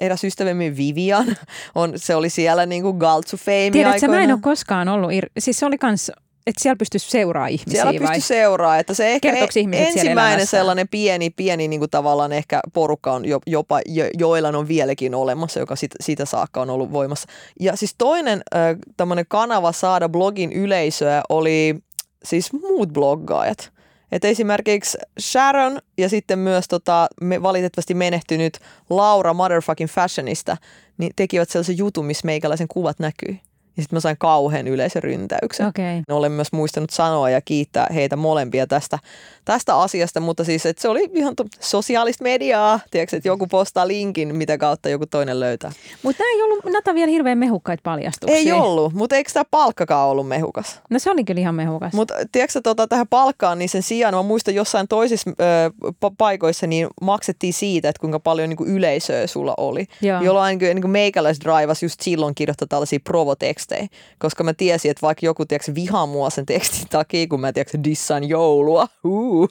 [0.00, 1.36] eräs ystävämme Vivian,
[1.74, 5.30] on, se oli siellä niin kuin Galtsu Fame Tiedätkö, mä en ole koskaan ollut, ir-
[5.38, 6.12] siis se oli kans
[6.46, 11.30] että siellä pystyisi seuraa ihmisiä Siellä pystyy seuraa, että se ehkä e- ensimmäinen sellainen pieni,
[11.30, 15.90] pieni niin kuin tavallaan ehkä porukka on jopa, jo, joilla on vieläkin olemassa, joka sit,
[16.00, 17.28] siitä saakka on ollut voimassa.
[17.60, 21.76] Ja siis toinen äh, kanava saada blogin yleisöä oli
[22.24, 23.71] siis muut bloggaajat.
[24.12, 28.58] Et esimerkiksi Sharon ja sitten myös tota, me valitettavasti menehtynyt
[28.90, 30.56] Laura Motherfucking Fashionista,
[30.98, 33.38] niin tekivät sellaisen jutun, missä meikäläisen kuvat näkyy.
[33.76, 35.66] Ja sitten mä sain kauhean yleisöryntäyksen.
[35.66, 36.02] Okay.
[36.10, 38.98] Olen myös muistanut sanoa ja kiittää heitä molempia tästä,
[39.44, 42.80] tästä asiasta, mutta siis että se oli ihan to, sosiaalista mediaa.
[42.90, 45.72] Tiedätkö, että joku postaa linkin, mitä kautta joku toinen löytää.
[46.02, 48.38] Mutta ei ollut Nata vielä hirveän mehukkaita paljastuksia.
[48.38, 50.80] Ei ollut, mutta eikö tämä palkkakaan ollut mehukas?
[50.90, 51.92] No se oli kyllä ihan mehukas.
[51.92, 55.70] Mutta tiedätkö tota, tähän palkkaan, niin sen sijaan mä muistan jossain toisissa ö,
[56.18, 59.86] paikoissa, niin maksettiin siitä, että kuinka paljon niin kuin yleisöä sulla oli.
[60.00, 60.22] Joo.
[60.22, 63.88] Jolloin niin kuin meikäläis draivas just silloin kirjoittaa tällaisia provotekstejä tekstejä,
[64.18, 67.78] koska mä tiesin, että vaikka joku tiedätkö, vihaa mua sen tekstin takia, kun mä tiedätkö,
[67.84, 69.48] dissaan joulua, uh.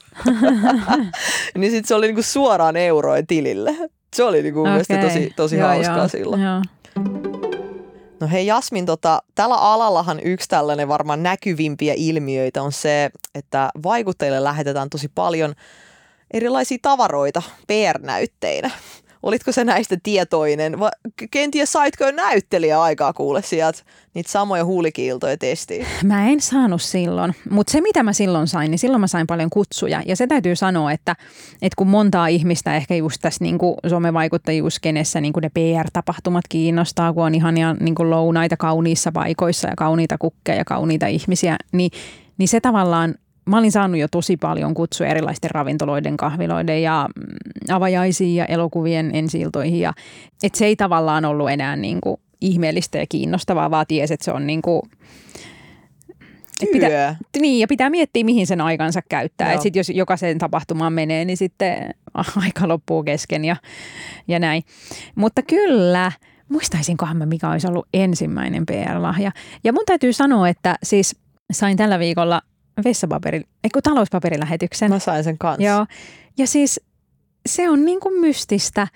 [1.58, 3.76] niin sitten se oli niinku suoraan eurojen tilille.
[4.16, 4.72] Se oli niinku okay.
[4.72, 6.42] mielestäni tosi, tosi joo, hauskaa joo, silloin.
[6.42, 6.62] Joo.
[8.20, 14.44] No hei Jasmin, tota, tällä alallahan yksi tällainen varmaan näkyvimpiä ilmiöitä on se, että vaikuttajille
[14.44, 15.54] lähetetään tosi paljon
[16.34, 18.72] erilaisia tavaroita PR-näytteinä.
[19.24, 20.80] Olitko se näistä tietoinen?
[20.80, 20.92] Va-
[21.32, 23.80] kenties saitko näyttelijä aikaa kuule sieltä
[24.14, 25.86] niitä samoja huulikiiltoja testiin?
[26.04, 29.50] Mä en saanut silloin, mutta se mitä mä silloin sain, niin silloin mä sain paljon
[29.50, 30.02] kutsuja.
[30.06, 31.16] Ja se täytyy sanoa, että,
[31.62, 37.14] että kun montaa ihmistä ehkä just tässä niin kuin somevaikuttajuuskenessä niin kuin ne PR-tapahtumat kiinnostaa,
[37.14, 41.92] kun on ihania niin kuin lounaita kauniissa paikoissa ja kauniita kukkeja ja kauniita ihmisiä, niin,
[42.38, 43.16] niin se tavallaan
[43.46, 49.12] mä olin saanut jo tosi paljon kutsuja erilaisten ravintoloiden, kahviloiden ja mm, avajaisiin ja elokuvien
[49.14, 49.80] ensiiltoihin.
[49.80, 49.94] Ja,
[50.44, 54.32] et se ei tavallaan ollut enää niin kuin ihmeellistä ja kiinnostavaa, vaan ties, että se
[54.32, 54.82] on niin kuin,
[56.64, 59.52] et pitää, niin, ja pitää miettiä, mihin sen aikansa käyttää.
[59.52, 61.90] Että sit jos jokaiseen tapahtumaan menee, niin sitten
[62.46, 63.56] aika loppuu kesken ja,
[64.28, 64.64] ja näin.
[65.16, 66.12] Mutta kyllä,
[66.50, 69.32] muistaisinkohan mä, mikä olisi ollut ensimmäinen PR-lahja.
[69.64, 71.16] Ja mun täytyy sanoa, että siis
[71.52, 72.42] sain tällä viikolla
[72.84, 74.92] vessapaperi, eikö talouspaperilähetyksen.
[74.92, 75.64] Mä sain sen kanssa.
[75.64, 75.86] Joo.
[76.38, 76.82] Ja siis
[77.46, 78.88] se on niin kuin mystistä,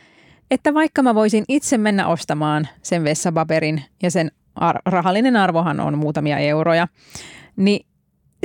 [0.51, 5.97] että vaikka mä voisin itse mennä ostamaan sen vessapaperin ja sen ar- rahallinen arvohan on
[5.97, 6.88] muutamia euroja,
[7.55, 7.86] niin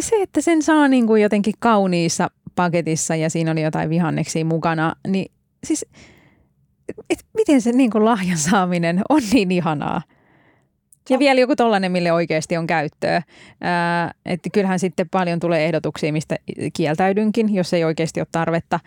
[0.00, 4.96] se, että sen saa niin kuin jotenkin kauniissa paketissa ja siinä oli jotain vihanneksia mukana,
[5.08, 5.32] niin
[5.64, 5.86] siis
[7.10, 10.02] et miten se niin kuin lahjan saaminen on niin ihanaa.
[11.08, 13.22] Ja vielä joku tollainen, mille oikeasti on käyttöä.
[13.60, 16.36] Ää, että kyllähän sitten paljon tulee ehdotuksia, mistä
[16.72, 18.80] kieltäydynkin, jos ei oikeasti ole tarvetta.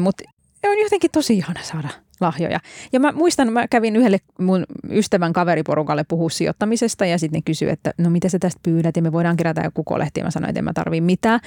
[0.00, 0.24] Mutta
[0.66, 1.88] on jotenkin tosi ihana saada
[2.20, 2.60] lahjoja.
[2.92, 7.68] Ja mä muistan, mä kävin yhdelle mun ystävän kaveriporukalle puhua sijoittamisesta ja sitten ne kysyi,
[7.68, 10.20] että no mitä sä tästä pyydät ja me voidaan kerätä joku kolehti.
[10.20, 11.40] Ja mä sanoin, että en mä tarvii mitään.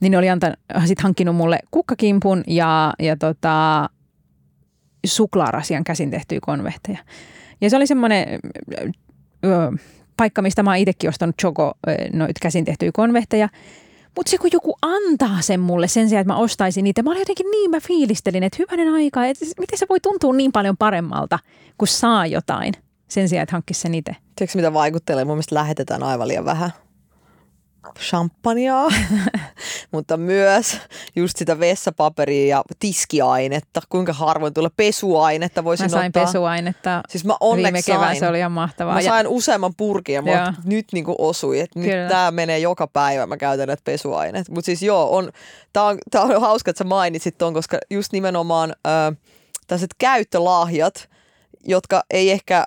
[0.00, 3.88] Niin ne oli antanut, sit hankkinut mulle kukkakimpun ja, ja tota,
[5.06, 6.98] suklaarasian käsin tehtyjä konvehteja.
[7.60, 8.40] Ja se oli semmoinen
[9.44, 9.72] ö,
[10.16, 11.72] paikka, mistä mä oon itsekin ostanut Choco
[12.12, 13.48] noit käsin tehtyjä konvehteja.
[14.16, 17.20] Mutta se kun joku antaa sen mulle sen sijaan, että mä ostaisin niitä, mä olin
[17.20, 21.38] jotenkin niin, mä fiilistelin, että hyvänen aika, että miten se voi tuntua niin paljon paremmalta,
[21.78, 22.74] kun saa jotain
[23.08, 24.16] sen sijaan, että hankkisi sen itse.
[24.36, 25.24] Tiedätkö mitä vaikuttelee?
[25.24, 26.70] Mun mielestä lähetetään aivan liian vähän
[27.98, 28.76] champagnea,
[29.92, 30.78] mutta myös
[31.16, 33.80] just sitä vessapaperia ja tiskiainetta.
[33.88, 36.24] Kuinka harvoin tulee pesuainetta voisin Mä sain ottaa.
[36.26, 38.18] pesuainetta Siis mä onneksi viime kevään, sain.
[38.18, 38.94] se oli ihan mahtavaa.
[38.94, 42.86] Mä Ja- sain useamman purkin ja mä nyt niinku osui, että nyt tää menee joka
[42.86, 44.48] päivä, mä käytän näitä pesuaineet.
[44.48, 45.32] Mutta siis joo, on,
[45.72, 48.90] tää on, tää on hauska, että sä mainitsit ton, koska just nimenomaan ö,
[49.66, 51.08] tällaiset käyttölahjat,
[51.64, 52.66] jotka ei ehkä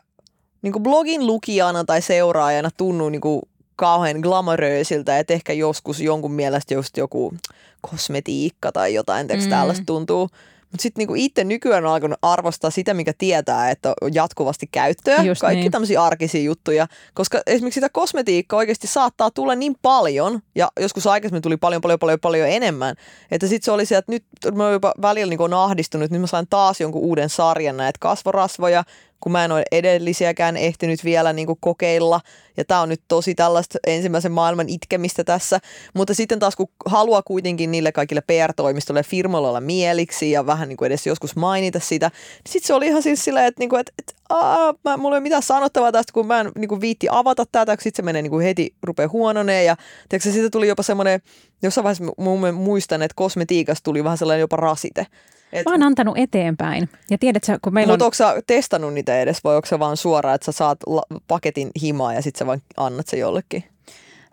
[0.61, 3.41] niinku blogin lukijana tai seuraajana tunnu niinku
[3.75, 7.33] kauhean glamoröisiltä, että ehkä joskus jonkun mielestä just joku
[7.81, 9.49] kosmetiikka tai jotain, mm.
[9.49, 10.29] Tällaista tuntuu.
[10.73, 15.23] Mutta sitten niinku itse nykyään on alkanut arvostaa sitä, mikä tietää, että on jatkuvasti käyttöä.
[15.23, 15.71] Just Kaikki niin.
[15.71, 16.87] tämmöisiä arkisia juttuja.
[17.13, 21.99] Koska esimerkiksi sitä kosmetiikkaa oikeasti saattaa tulla niin paljon, ja joskus aikaisemmin tuli paljon, paljon,
[21.99, 22.95] paljon, paljon enemmän,
[23.31, 26.27] että sitten se oli se, että nyt mä jopa välillä niin on ahdistunut, nyt mä
[26.27, 28.83] sain taas jonkun uuden sarjan näitä kasvorasvoja,
[29.23, 32.21] kun mä en ole edellisiäkään ehtinyt vielä niin kuin kokeilla.
[32.57, 35.59] Ja tämä on nyt tosi tällaista ensimmäisen maailman itkemistä tässä.
[35.93, 40.69] Mutta sitten taas kun haluaa kuitenkin niille kaikille PR-toimistoille ja firmoille olla mieliksi ja vähän
[40.69, 43.69] niin kuin edes joskus mainita sitä, niin sitten se oli ihan siis silleen, että, niin
[43.69, 46.69] kuin, että, että aa, mä, mulla ei ole mitään sanottavaa tästä, kun mä en niin
[46.69, 49.65] kuin viitti avata tätä, kun sitten se menee niin kuin heti rupeaa huononeen.
[49.65, 49.77] Ja
[50.09, 51.21] tiedätkö, siitä tuli jopa semmoinen,
[51.61, 55.07] jossain vaiheessa muistan, että kosmetiikasta tuli vähän sellainen jopa rasite.
[55.53, 56.89] Et, Mä oon antanut eteenpäin.
[57.09, 57.93] Ja tiedätkö, kun meillä on...
[57.93, 61.19] mutta onko sä testannut niitä edes vai onko se vaan suoraan, että sä saat la-
[61.27, 63.63] paketin himaa ja sitten sä vaan annat se jollekin?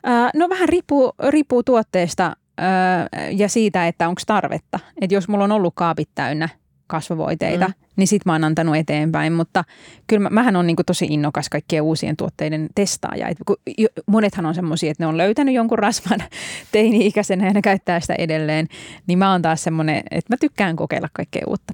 [0.05, 4.79] Ää, no vähän riippuu, riippuu tuotteesta ää, ja siitä, että onko tarvetta.
[5.01, 6.49] Et jos mulla on ollut kaapit täynnä
[6.91, 7.75] kasvovoiteita, Mm.
[7.97, 9.33] niin sit mä oon antanut eteenpäin.
[9.33, 9.65] Mutta
[10.07, 13.29] kyllä mä, mähän on niinku tosi innokas kaikkien uusien tuotteiden testaaja.
[13.29, 16.19] Et kun jo- monethan on semmoisia, että ne on löytänyt jonkun rasvan
[16.73, 18.69] teini-ikäisenä ja ne käyttää sitä edelleen.
[19.07, 21.73] Niin mä oon taas semmoinen, että mä tykkään kokeilla kaikkea uutta.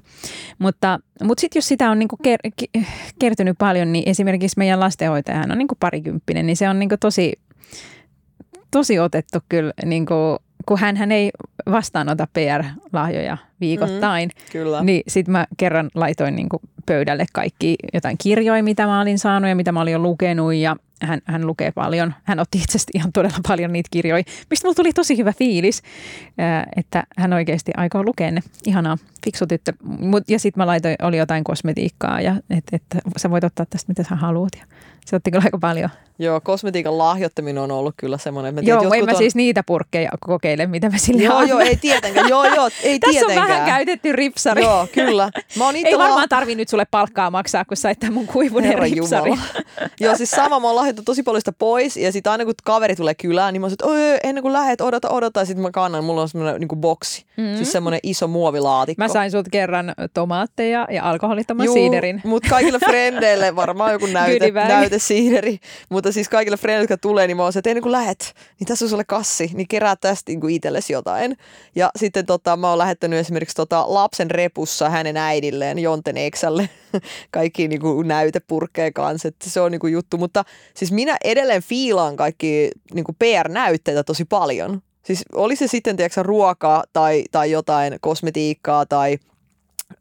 [0.59, 2.83] Mutta, mutta sitten jos sitä on niinku ker-
[3.19, 7.33] kertynyt paljon, niin esimerkiksi meidän lastenhoitajahan on niinku parikymppinen, niin se on niinku tosi
[8.71, 10.37] tosi otettu kyllä, niin kuin,
[10.67, 11.31] kun hän ei
[11.71, 14.79] vastaanota PR-lahjoja viikoittain, Kyllä.
[14.79, 14.85] mm.
[14.85, 19.49] niin sitten mä kerran laitoin niin kuin pöydälle kaikki jotain kirjoja, mitä mä olin saanut
[19.49, 22.13] ja mitä mä olin jo lukenut ja hän, hän lukee paljon.
[22.23, 25.81] Hän otti itse asiassa ihan todella paljon niitä kirjoja, mistä mulla tuli tosi hyvä fiilis,
[26.37, 28.41] ää, että hän oikeasti aikoo lukea ne.
[28.65, 29.73] Ihanaa, fiksu tyttö.
[29.83, 32.83] Mut, ja sitten mä laitoin, oli jotain kosmetiikkaa ja että et,
[33.17, 34.51] sä voit ottaa tästä mitä sä haluat.
[34.59, 34.65] Ja
[35.05, 35.89] se otti kyllä aika paljon.
[36.19, 38.55] Joo, kosmetiikan lahjoittaminen on ollut kyllä semmoinen.
[38.55, 39.17] Mä Joo, tiedän, en jotkut mä on...
[39.17, 41.49] siis niitä purkkeja kokeile, mitä mä sille Joo, annan.
[41.49, 42.29] joo, ei tietenkään.
[42.29, 43.47] Joo, joo, ei Tässä on tietenkään.
[43.49, 44.63] vähän käytetty ripsari.
[44.63, 45.29] Joo, kyllä.
[45.57, 48.67] Mä oon Ei varmaan la- tarvi nyt sulle palkkaa maksaa, kun sait tämän mun kuivunen
[48.69, 49.29] Herran ripsari.
[49.29, 49.47] Jumala.
[49.99, 52.95] Joo, siis sama, mä oon lahjoittu tosi paljon sitä pois, ja sitten aina kun kaveri
[52.95, 55.71] tulee kylään, niin mä oon että "Oi, ennen kuin lähet, odota, odota, ja sitten mä
[55.71, 57.55] kannan, mulla on semmoinen niin boksi, mm-hmm.
[57.55, 59.03] siis semmoinen iso muovilaatikko.
[59.03, 62.21] Mä sain sut kerran tomaatteja ja alkoholittoman Juu, siiderin.
[62.23, 65.59] Mutta kaikille frendeille varmaan joku näyte, näytesiideri.
[65.89, 68.67] Mutta siis kaikille frendeille, jotka tulee, niin mä oon se, että ennen kuin lähet, niin
[68.67, 71.37] tässä on sulle kassi, niin kerää tästä niin kuin itsellesi jotain.
[71.75, 76.69] Ja sitten tota, mä oon lähettänyt esimerkiksi tota, lapsen repussa hänen äidilleen, Jonten Eksälle,
[77.31, 79.27] kaikki niin kuin näytepurkkeja kanssa.
[79.27, 80.17] Että se on niin kuin juttu.
[80.17, 80.43] Mutta
[80.73, 84.81] siis minä edelleen fiilaan kaikki niin kuin PR-näytteitä tosi paljon.
[85.03, 89.17] Siis oli se sitten, tiedätkö, ruokaa tai, tai jotain kosmetiikkaa tai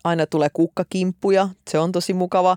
[0.05, 2.57] aina tulee kukkakimppuja, se on tosi mukava.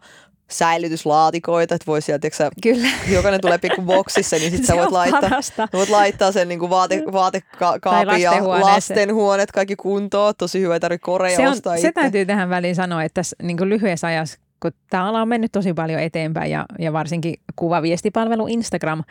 [0.52, 2.88] Säilytyslaatikoita, että voi sieltä, tiiäksä, Kyllä.
[3.12, 5.68] jokainen tulee pikku boksissa, niin sit Se sä voit laittaa, parasta.
[5.74, 10.34] voit laittaa sen niin vaate, vaatekaapin ja lastenhuoneet kaikki kuntoon.
[10.38, 11.92] Tosi hyvä, ei tarvitse koreja Se, on, ostaa se itse.
[11.92, 15.74] täytyy tähän väliin sanoa, että tässä niin lyhyessä ajassa, kun tämä ala on mennyt tosi
[15.74, 19.04] paljon eteenpäin ja, ja varsinkin kuvaviestipalvelu Instagram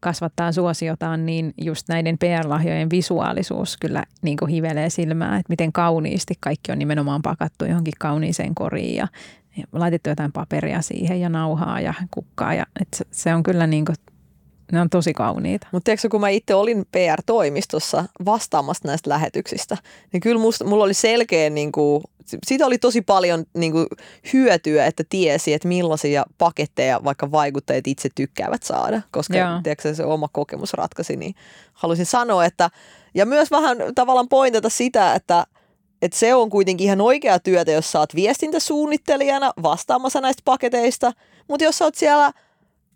[0.00, 6.34] kasvattaa suosiotaan, niin just näiden PR-lahjojen visuaalisuus kyllä niin kuin hivelee silmää, että miten kauniisti
[6.40, 9.08] kaikki on nimenomaan pakattu johonkin kauniiseen koriin ja,
[9.56, 12.54] ja laitettu jotain paperia siihen ja nauhaa ja kukkaa.
[12.54, 13.96] Ja, et se, se on kyllä niin kuin,
[14.72, 15.66] ne on tosi kauniita.
[15.72, 19.76] Mutta tiedätkö, kun mä itse olin PR-toimistossa vastaamassa näistä lähetyksistä,
[20.12, 22.02] niin kyllä musta, mulla oli selkeä, niin kuin,
[22.46, 23.86] siitä oli tosi paljon niin kuin,
[24.32, 29.60] hyötyä, että tiesi, että millaisia paketteja vaikka vaikuttajat itse tykkäävät saada, koska Joo.
[29.62, 31.34] tiedätkö, se oma kokemus ratkaisi, niin
[31.72, 32.70] halusin sanoa, että
[33.14, 35.46] ja myös vähän tavallaan pointata sitä, että
[36.04, 41.12] että se on kuitenkin ihan oikea työtä, jos sä oot viestintäsuunnittelijana vastaamassa näistä paketeista,
[41.48, 42.32] mutta jos sä oot siellä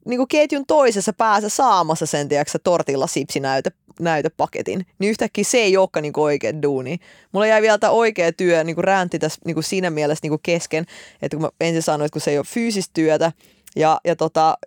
[0.05, 6.03] niin ketjun toisessa päässä saamassa sen, tiedätkö, tortilla sipsinäyte näytepaketin, niin yhtäkkiä se ei olekaan
[6.03, 6.99] niin oikea duuni.
[7.33, 10.85] Mulla jäi vielä tämä oikea työ niin räntti tässä niin siinä mielessä niin kesken,
[11.23, 13.33] että kun mä ensin sanoin, että kun se ei ole fyysistä työtä,
[13.77, 14.59] ja, ja tota,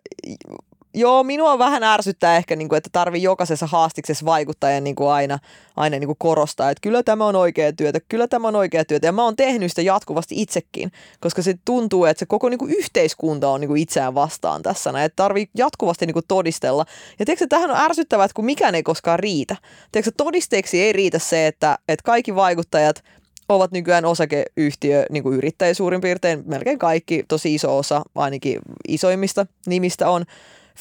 [0.93, 5.39] Joo, minua vähän ärsyttää ehkä, niin kuin, että tarvii jokaisessa haastiksessa vaikuttajan niin kuin aina,
[5.75, 9.07] aina niin kuin korostaa, että kyllä tämä on oikea työtä, kyllä tämä on oikea työtä.
[9.07, 12.71] Ja mä oon tehnyt sitä jatkuvasti itsekin, koska se tuntuu, että se koko niin kuin
[12.71, 14.91] yhteiskunta on niin kuin itseään vastaan tässä.
[14.91, 16.85] näin, Että tarvii jatkuvasti niin kuin todistella.
[17.19, 19.55] Ja tiedätkö, tähän on ärsyttävää, että kun mikään ei koskaan riitä.
[19.91, 23.03] Tiedätkö, todisteeksi ei riitä se, että, että kaikki vaikuttajat
[23.49, 29.45] ovat nykyään osakeyhtiö niin kuin yrittäjä suurin piirtein, melkein kaikki, tosi iso osa ainakin isoimmista
[29.65, 30.25] nimistä on.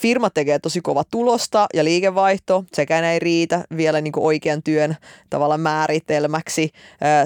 [0.01, 4.97] Firma tekee tosi kova tulosta ja liikevaihto, sekään ei riitä vielä niin kuin oikean työn
[5.31, 6.71] tavallaan määritelmäksi.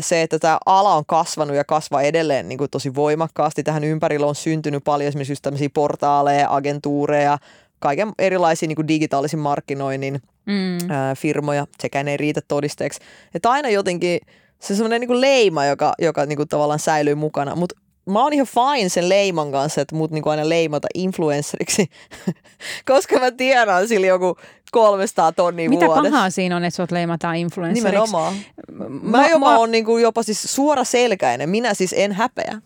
[0.01, 3.63] Se, että tämä ala on kasvanut ja kasvaa edelleen niin kuin tosi voimakkaasti.
[3.63, 7.39] Tähän ympärillä on syntynyt paljon esimerkiksi just tämmöisiä portaaleja, agentuureja,
[7.79, 10.91] kaiken erilaisia niin kuin digitaalisen markkinoinnin Mm.
[10.91, 13.01] ää, firmoja, sekään ei riitä todisteeksi.
[13.35, 14.21] Että aina jotenkin
[14.59, 17.75] se on semmoinen niin leima, joka, joka niin kuin tavallaan säilyy mukana, mutta
[18.07, 21.87] mä oon ihan fine sen leiman kanssa, että mut niinku aina leimata influenceriksi,
[22.91, 24.37] koska mä tiedän sillä joku
[24.73, 26.11] 300 tonnia Mitä vuodessa.
[26.11, 27.85] pahaa siinä on, että sut leimataan influenceriksi?
[27.85, 28.35] Nimenomaan.
[28.73, 31.49] Mä, Mä- jopa mä- on niinku jopa siis suora selkäinen.
[31.51, 32.61] Minä siis en häpeä.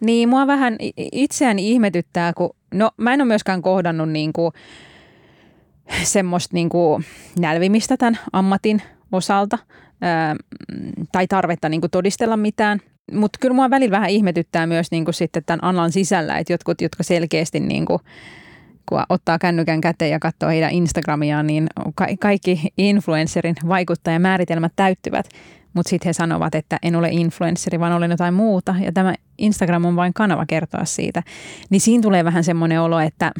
[0.00, 0.76] Niin, mua vähän
[1.12, 4.52] itseäni ihmetyttää, kun no mä en ole myöskään kohdannut niinku
[6.02, 7.00] semmoista niinku
[7.38, 8.82] nälvimistä tämän ammatin
[9.12, 9.58] osalta
[11.12, 12.80] tai tarvetta niinku todistella mitään.
[13.12, 17.02] Mutta kyllä mua välillä vähän ihmetyttää myös niinku sitten tämän alan sisällä, että jotkut, jotka
[17.02, 18.00] selkeästi niinku,
[18.88, 25.28] kun ottaa kännykän käteen ja katsoo heidän Instagramiaan, niin ka- kaikki influencerin vaikuttajamääritelmät täyttyvät.
[25.74, 28.74] Mutta sitten he sanovat, että en ole influenssari, vaan olen jotain muuta.
[28.80, 31.22] Ja tämä Instagram on vain kanava kertoa siitä.
[31.70, 33.32] Niin siinä tulee vähän semmoinen olo, että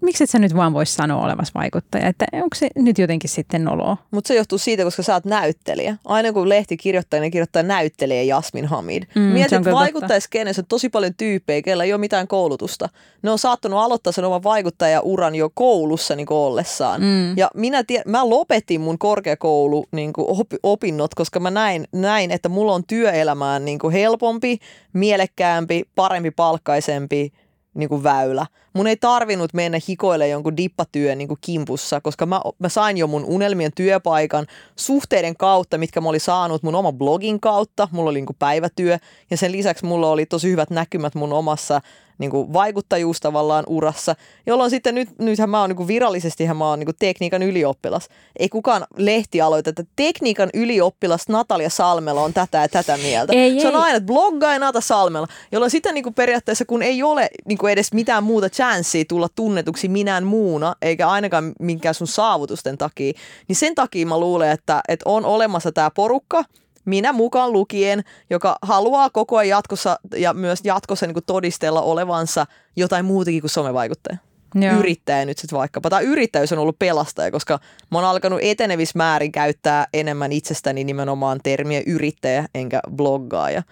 [0.00, 2.08] miksi et sä nyt vaan voisi sanoa olevas vaikuttaja?
[2.08, 3.96] Että onko se nyt jotenkin sitten noloa?
[4.10, 5.96] Mutta se johtuu siitä, koska sä oot näyttelijä.
[6.04, 9.02] Aina kun lehti kirjoittaa, niin kirjoittaa näyttelijä Jasmin Hamid.
[9.14, 12.88] Mm, Mietit, vaikuttajaskenessä on tosi paljon tyyppejä, keillä ei ole mitään koulutusta.
[13.22, 17.00] Ne on saattanut aloittaa sen oman vaikuttajauran jo koulussa niin ollessaan.
[17.00, 17.36] Mm.
[17.36, 22.48] Ja minä, tie, mä lopetin mun korkeakoulu niin op, opinnot, koska mä näin, näin, että
[22.48, 24.58] mulla on työelämään niin helpompi,
[24.92, 27.32] mielekkäämpi, parempi palkkaisempi
[27.76, 28.46] niin kuin väylä.
[28.72, 33.06] Mun ei tarvinnut mennä hikoille jonkun dippatyön niin kuin kimpussa, koska mä, mä sain jo
[33.06, 34.46] mun unelmien työpaikan
[34.76, 37.88] suhteiden kautta, mitkä mä olin saanut mun oman blogin kautta.
[37.92, 38.98] Mulla oli niin kuin päivätyö
[39.30, 41.80] ja sen lisäksi mulla oli tosi hyvät näkymät mun omassa
[42.18, 44.14] niin kuin vaikuttajuus tavallaan urassa,
[44.46, 48.08] jolloin sitten nyt, nythän mä oon niin kuin virallisesti mä oon niin kuin tekniikan ylioppilas.
[48.38, 53.32] Ei kukaan lehti aloita, että tekniikan ylioppilas Natalia Salmela on tätä ja tätä mieltä.
[53.32, 53.80] Ei, Se on ei.
[53.80, 57.72] aina, että bloggaa Nata Salmela, jolloin sitten niin kuin periaatteessa kun ei ole niin kuin
[57.72, 63.12] edes mitään muuta chanssiä tulla tunnetuksi minään muuna, eikä ainakaan minkään sun saavutusten takia,
[63.48, 66.44] niin sen takia mä luulen, että, että on olemassa tämä porukka,
[66.86, 72.46] minä mukaan lukien, joka haluaa koko ajan jatkossa ja myös jatkossa niin kuin todistella olevansa
[72.76, 74.18] jotain muutakin kuin somevaikuttaja.
[74.54, 74.78] Joo.
[74.78, 75.90] Yrittäjä nyt sitten vaikkapa.
[75.90, 77.58] Tai yrittäjyys on ollut pelastaja, koska
[77.90, 83.62] mä oon alkanut etenevissä määrin käyttää enemmän itsestäni nimenomaan termiä yrittäjä enkä bloggaaja.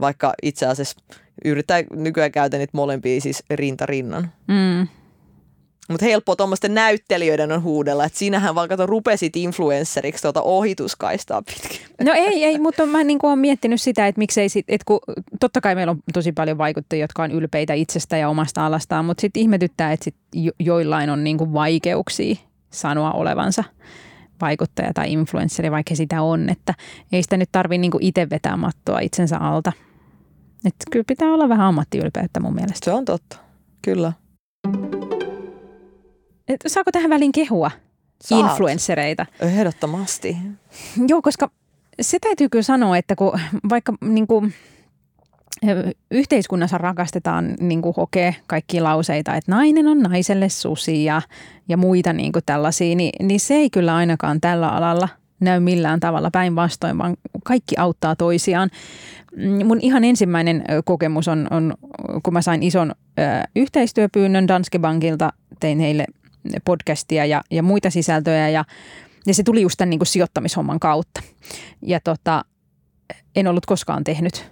[0.00, 1.00] Vaikka itse asiassa
[1.44, 4.32] yrittää nykyään käytän niitä molempia siis rinta rinnan.
[4.48, 4.88] Mm.
[5.88, 11.80] Mutta helppo tuommoisten näyttelijöiden on huudella, että sinähän vaikka rupesit influenceriksi tuota ohituskaistaa pitkin.
[12.02, 15.00] No ei, ei, mutta mä niin olen miettinyt sitä, että miksei sit, että kun,
[15.40, 19.20] totta kai meillä on tosi paljon vaikuttajia, jotka on ylpeitä itsestä ja omasta alastaan, mutta
[19.20, 22.36] sitten ihmetyttää, että sit jo, joillain on niin kuin vaikeuksia
[22.70, 23.64] sanoa olevansa
[24.40, 26.74] vaikuttaja tai influenssari, vaikka sitä on, että
[27.12, 29.72] ei sitä nyt tarvitse niin itse vetää mattoa itsensä alta.
[30.64, 32.84] Että kyllä pitää olla vähän ammattiylpeyttä mun mielestä.
[32.84, 33.36] Se on totta,
[33.82, 34.12] kyllä.
[36.48, 37.70] Et saako tähän väliin kehua
[38.20, 38.40] Saat.
[38.40, 39.26] influenssereita?
[39.40, 40.36] Ehdottomasti.
[41.08, 41.50] Joo, koska
[42.00, 44.54] se täytyy kyllä sanoa, että kun vaikka niin kuin,
[46.10, 51.22] yhteiskunnassa rakastetaan niin kuin hokee kaikki lauseita, että nainen on naiselle susi ja,
[51.68, 55.08] ja muita niin kuin tällaisia, niin, niin se ei kyllä ainakaan tällä alalla
[55.40, 58.70] näy millään tavalla päinvastoin, vaan kaikki auttaa toisiaan.
[59.36, 61.74] Mm, mun ihan ensimmäinen kokemus on, on
[62.22, 63.22] kun mä sain ison ö,
[63.56, 66.04] yhteistyöpyynnön Danske Bankilta, tein heille
[66.64, 68.64] podcastia ja, ja muita sisältöjä ja,
[69.26, 71.22] ja se tuli just tämän niin kuin sijoittamishomman kautta.
[71.82, 72.44] Ja tota,
[73.36, 74.50] en ollut koskaan tehnyt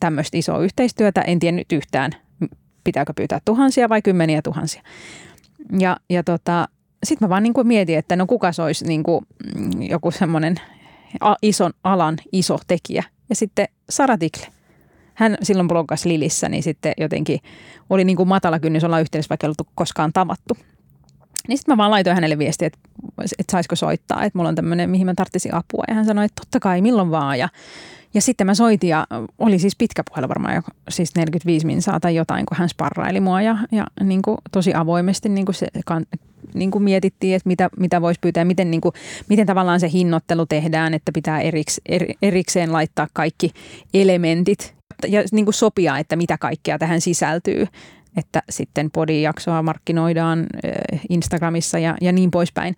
[0.00, 2.12] tämmöistä isoa yhteistyötä, en tiennyt yhtään,
[2.84, 4.82] pitääkö pyytää tuhansia vai kymmeniä tuhansia.
[5.78, 6.68] Ja, ja tota,
[7.04, 9.26] sitten mä vaan niin kuin mietin, että no kuka se olisi niin kuin
[9.88, 10.56] joku semmoinen
[11.42, 13.02] ison alan iso tekijä.
[13.28, 14.46] Ja sitten Sara Tikle.
[15.14, 17.40] Hän silloin bloggasi Lilissä, niin sitten jotenkin
[17.90, 20.56] oli niin kuin matala kynnys olla yhteydessä, vaikka ei ollut koskaan tavattu.
[21.48, 22.78] Niin sitten mä vaan laitoin hänelle viestiä, että,
[23.38, 25.84] että saisiko soittaa, että mulla on tämmöinen, mihin mä tarttisin apua.
[25.88, 27.38] Ja hän sanoi, että totta kai, milloin vaan.
[27.38, 27.48] Ja,
[28.14, 29.06] ja sitten mä soitin ja
[29.38, 33.42] oli siis pitkä puhelu varmaan jo, siis 45 minsaa tai jotain, kun hän sparraili mua
[33.42, 35.66] ja, ja niin kuin tosi avoimesti niin kuin se,
[36.54, 38.92] niin kuin mietittiin, että mitä, mitä voisi pyytää, miten, niin kuin,
[39.28, 43.50] miten tavallaan se hinnoittelu tehdään, että pitää eriks, er, erikseen laittaa kaikki
[43.94, 44.74] elementit
[45.08, 47.66] ja niin kuin sopia, että mitä kaikkea tähän sisältyy
[48.16, 50.46] että sitten podijaksoa markkinoidaan
[51.08, 52.76] Instagramissa ja, ja niin poispäin.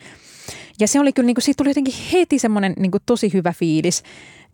[0.81, 3.53] Ja se oli kyllä, niin kuin, siitä tuli jotenkin heti semmoinen niin kuin tosi hyvä
[3.53, 4.03] fiilis,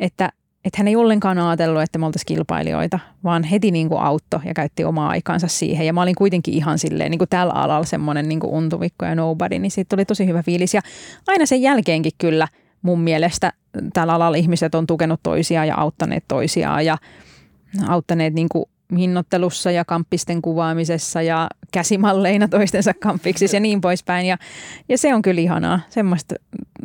[0.00, 0.32] että,
[0.64, 4.54] että hän ei ollenkaan ajatellut, että me oltaisiin kilpailijoita, vaan heti niin kuin autto ja
[4.54, 5.86] käytti omaa aikaansa siihen.
[5.86, 9.14] Ja mä olin kuitenkin ihan silleen niin kuin tällä alalla semmoinen niin kuin untuvikko ja
[9.14, 10.74] nobody, niin siitä tuli tosi hyvä fiilis.
[10.74, 10.80] Ja
[11.26, 12.48] aina sen jälkeenkin kyllä
[12.82, 13.52] mun mielestä
[13.92, 16.98] tällä alalla ihmiset on tukenut toisiaan ja auttaneet toisiaan ja
[17.88, 18.64] auttaneet niin kuin
[18.98, 24.26] hinnoittelussa ja kamppisten kuvaamisessa ja käsimalleina toistensa kamppiksissa ja niin poispäin.
[24.26, 24.38] Ja,
[24.88, 25.80] ja se on kyllä ihanaa.
[25.88, 26.34] Semmoista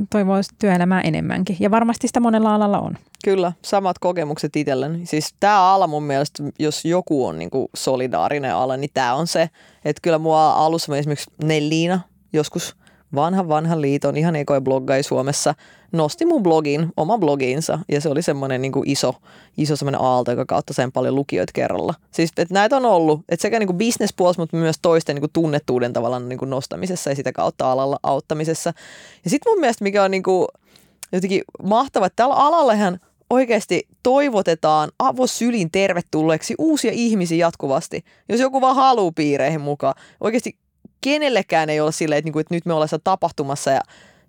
[0.10, 1.58] toivoisi työelämää enemmänkin.
[1.60, 2.97] Ja varmasti sitä monella alalla on.
[3.24, 5.05] Kyllä, samat kokemukset itselleni.
[5.05, 9.49] Siis tämä ala mun mielestä, jos joku on niinku solidaarinen ala, niin tämä on se.
[9.86, 11.99] Että kyllä mua alussa esimerkiksi Nelliina
[12.34, 12.76] joskus–
[13.16, 15.55] vanha vanha liiton, ihan ekoja bloggai Suomessa,
[15.91, 19.14] nosti mun blogin, oma blogiinsa, ja se oli semmoinen niin iso,
[19.58, 21.93] iso semmoinen aalto, joka kautta sen paljon lukijoita kerralla.
[22.12, 26.30] Siis, että näitä on ollut, että sekä niin bisnespuolessa, mutta myös toisten niin tunnettuuden tavallaan
[26.30, 28.74] niin nostamisessa ja sitä kautta alalla auttamisessa.
[29.24, 30.47] Ja sitten mun mielestä, mikä on niin kuin,
[31.12, 32.99] jotenkin mahtava, että tällä alallahan
[33.30, 38.03] oikeasti toivotetaan avosylin tervetulleeksi uusia ihmisiä jatkuvasti.
[38.30, 39.93] Jos joku vaan haluaa piireihin mukaan.
[40.22, 40.58] Oikeasti
[41.01, 43.81] kenellekään ei ole silleen, että, niinku, että nyt me ollaan tapahtumassa ja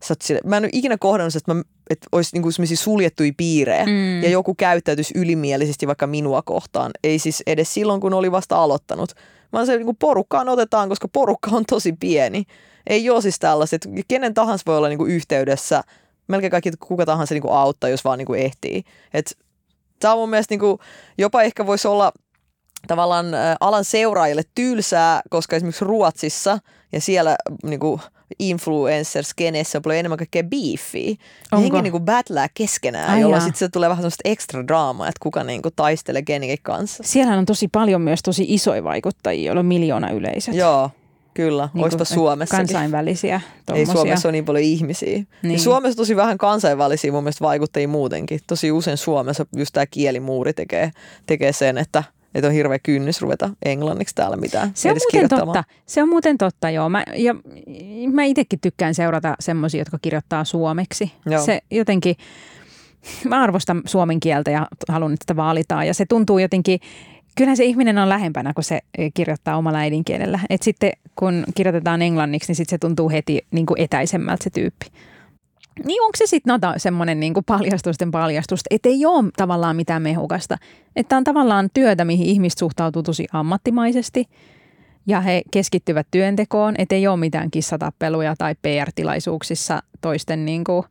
[0.05, 4.23] sä sille, mä en ole ikinä kohdannut, että, mä, että olisi niinku suljettuja piirejä mm.
[4.23, 6.91] ja joku käyttäytyisi ylimielisesti vaikka minua kohtaan.
[7.05, 9.13] Ei siis edes silloin, kun oli vasta aloittanut.
[9.53, 12.45] Vaan se niin porukkaan otetaan, koska porukka on tosi pieni.
[12.87, 15.83] Ei ole siis tällaiset, kenen tahansa voi olla niin kuin yhteydessä.
[16.29, 18.83] Melkein kaikki, kuka tahansa niin kuin auttaa, jos vaan niin kuin ehtii.
[19.15, 19.39] Et,
[20.01, 20.79] tämä on mun mielestä niin kuin,
[21.19, 22.13] jopa ehkä voisi olla
[22.89, 23.27] tavallaan
[23.61, 26.59] alan seuraajille tylsää, koska esimerkiksi Ruotsissa
[26.93, 28.01] ja siellä niin kuin
[28.39, 31.17] influencer-skeneessä on paljon enemmän kaikkea beefiä.
[31.53, 35.19] Hengi niin kuin battlää keskenään, Ai jolloin sitten se tulee vähän sellaista ekstra draamaa, että
[35.23, 37.03] kuka niin kuin taistelee kenenkin kanssa.
[37.07, 40.55] Siellä on tosi paljon myös tosi isoja vaikuttajia, joilla on miljoona yleisöt.
[40.55, 40.91] Joo,
[41.35, 42.57] Kyllä, niin olisipa Suomessa.
[42.57, 43.41] Kansainvälisiä.
[43.67, 43.93] Tommosia.
[43.93, 45.25] Ei Suomessa ole niin paljon ihmisiä.
[45.43, 45.53] Niin.
[45.53, 48.41] Ja Suomessa tosi vähän kansainvälisiä mun mielestä vaikuttajia muutenkin.
[48.47, 50.91] Tosi usein Suomessa just tämä kielimuuri tekee,
[51.27, 52.05] tekee sen, että
[52.35, 55.65] että on hirveä kynnys ruveta englanniksi täällä mitään Se on edes muuten totta.
[55.87, 56.89] Se on muuten totta, joo.
[56.89, 57.35] Mä, ja
[58.13, 61.13] mä itsekin tykkään seurata semmoisia, jotka kirjoittaa suomeksi.
[61.27, 61.45] Joo.
[61.45, 62.17] Se jotenkin,
[63.25, 65.87] mä arvostan suomen kieltä ja haluan, että sitä vaalitaan.
[65.87, 66.81] Ja se tuntuu jotenkin,
[67.37, 68.81] kyllähän se ihminen on lähempänä, kun se
[69.15, 70.41] kirjoittaa omalla äidinkielellä.
[70.51, 74.87] Et sitten kun kirjoitetaan englanniksi, niin sitten se tuntuu heti niin kuin etäisemmältä se tyyppi.
[75.85, 80.57] Niin onko se sitten nata semmoinen niin paljastusten paljastus, että ei ole tavallaan mitään mehukasta.
[80.97, 84.25] Että on tavallaan työtä, mihin ihmiset suhtautuu tosi ammattimaisesti
[85.07, 90.85] ja he keskittyvät työntekoon, että ei ole mitään kissatappeluja tai PR-tilaisuuksissa toisten niin kuin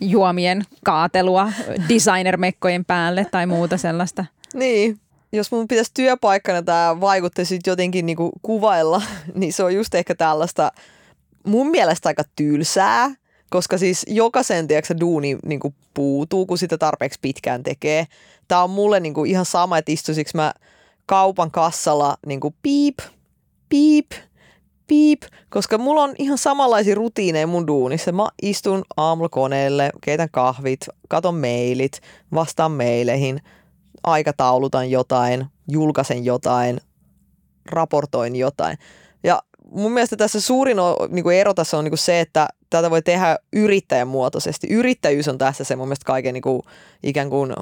[0.00, 1.52] juomien kaatelua
[1.88, 4.24] designermekkojen päälle tai muuta sellaista.
[4.54, 4.98] Niin,
[5.32, 9.02] jos mun pitäisi työpaikkana tämä vaikuttaisi jotenkin niinku kuvailla,
[9.34, 10.72] niin se on just ehkä tällaista
[11.46, 13.10] mun mielestä aika tylsää,
[13.50, 18.06] koska siis jokaisen tiedätkö, duuni niinku puutuu, kun sitä tarpeeksi pitkään tekee.
[18.48, 20.52] Tämä on mulle niinku ihan sama, että istuisiko mä
[21.06, 22.98] kaupan kassalla niinku piip,
[23.68, 24.10] piip,
[24.86, 28.12] piip, koska mulla on ihan samanlaisia rutiineja mun duunissa.
[28.12, 32.00] Mä istun aamulla koneelle, keitän kahvit, katon mailit,
[32.34, 33.40] vastaan meileihin,
[34.02, 36.80] aikataulutan jotain, julkaisen jotain,
[37.72, 38.78] raportoin jotain.
[39.24, 40.76] Ja mun mielestä tässä suurin
[41.08, 44.66] niin kuin ero tässä on niin kuin se, että tätä voi tehdä yrittäjän muotoisesti.
[44.66, 46.62] Yrittäjyys on tässä se mun mielestä kaiken niin kuin,
[47.02, 47.52] ikään kuin,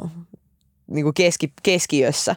[0.86, 2.36] niin kuin keski, keskiössä.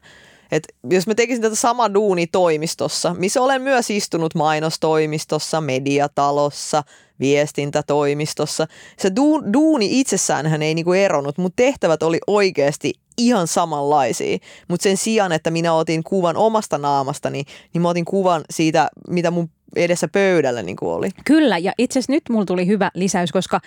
[0.52, 6.84] Et jos mä tekisin tätä sama duuni toimistossa, missä olen myös istunut mainostoimistossa, mediatalossa,
[7.20, 8.68] viestintätoimistossa.
[8.98, 14.38] Se du, duuni itsessään hän ei niinku eronnut, mutta tehtävät oli oikeasti ihan samanlaisia.
[14.68, 17.44] Mutta sen sijaan, että minä otin kuvan omasta naamastani,
[17.74, 21.10] niin mä otin kuvan siitä, mitä mun edessä pöydällä niin oli.
[21.26, 23.60] Kyllä, ja itse asiassa nyt mulla tuli hyvä lisäys, koska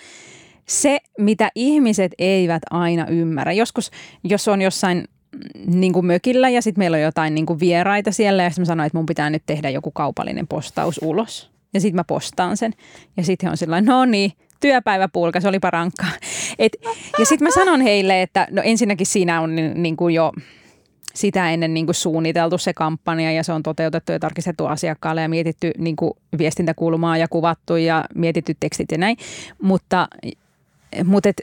[0.67, 3.53] se, mitä ihmiset eivät aina ymmärrä.
[3.53, 3.91] Joskus,
[4.23, 5.07] jos on jossain
[5.65, 8.65] niin kuin mökillä ja sitten meillä on jotain niin kuin vieraita siellä ja sitten mä
[8.65, 11.49] sanoin, että mun pitää nyt tehdä joku kaupallinen postaus ulos.
[11.73, 12.73] Ja sitten mä postaan sen.
[13.17, 16.11] Ja sitten he on sillä no niin, työpäiväpulka, se olipa rankkaa.
[16.59, 16.71] Et,
[17.19, 20.31] ja sitten mä sanon heille, että no ensinnäkin siinä on niin, niin kuin jo
[21.15, 25.29] sitä ennen niin kuin suunniteltu se kampanja ja se on toteutettu ja tarkistettu asiakkaalle ja
[25.29, 29.17] mietitty niin kuin viestintäkulmaa ja kuvattu ja mietitty tekstit ja näin.
[29.61, 30.07] Mutta,
[31.03, 31.41] mutta et,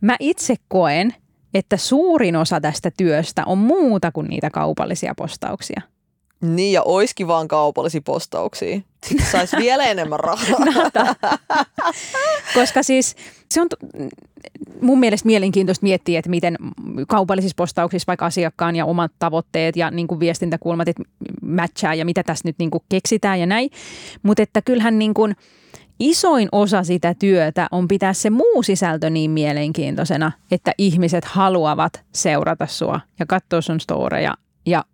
[0.00, 1.14] mä itse koen,
[1.54, 5.80] että suurin osa tästä työstä on muuta kuin niitä kaupallisia postauksia.
[6.40, 8.80] Niin, ja oiski vaan kaupallisia postauksia.
[9.06, 10.58] Sitten saisi vielä enemmän rahaa.
[12.54, 13.16] Koska siis
[13.50, 13.68] se on
[14.80, 16.56] mun mielestä mielenkiintoista miettiä, että miten
[17.08, 21.02] kaupallisissa postauksissa vaikka asiakkaan ja omat tavoitteet ja niin kuin viestintäkulmat että
[21.42, 23.70] matchaa ja mitä tässä nyt niin kuin keksitään ja näin.
[24.22, 25.36] Mutta että kyllähän niin kuin–
[26.00, 32.66] isoin osa sitä työtä on pitää se muu sisältö niin mielenkiintoisena, että ihmiset haluavat seurata
[32.66, 34.34] sua ja katsoa sun storeja
[34.66, 34.84] ja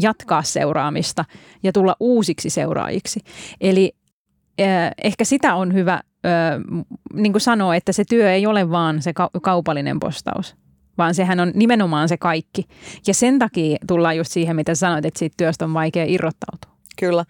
[0.00, 1.24] jatkaa seuraamista
[1.62, 3.20] ja tulla uusiksi seuraajiksi.
[3.60, 3.92] Eli
[4.60, 6.02] äh, ehkä sitä on hyvä äh,
[7.12, 10.56] niin kuin sanoa, että se työ ei ole vaan se kaupallinen postaus,
[10.98, 12.64] vaan sehän on nimenomaan se kaikki.
[13.06, 16.76] Ja sen takia tullaan just siihen, mitä sanoit, että siitä työstä on vaikea irrottautua.
[16.98, 17.24] Kyllä.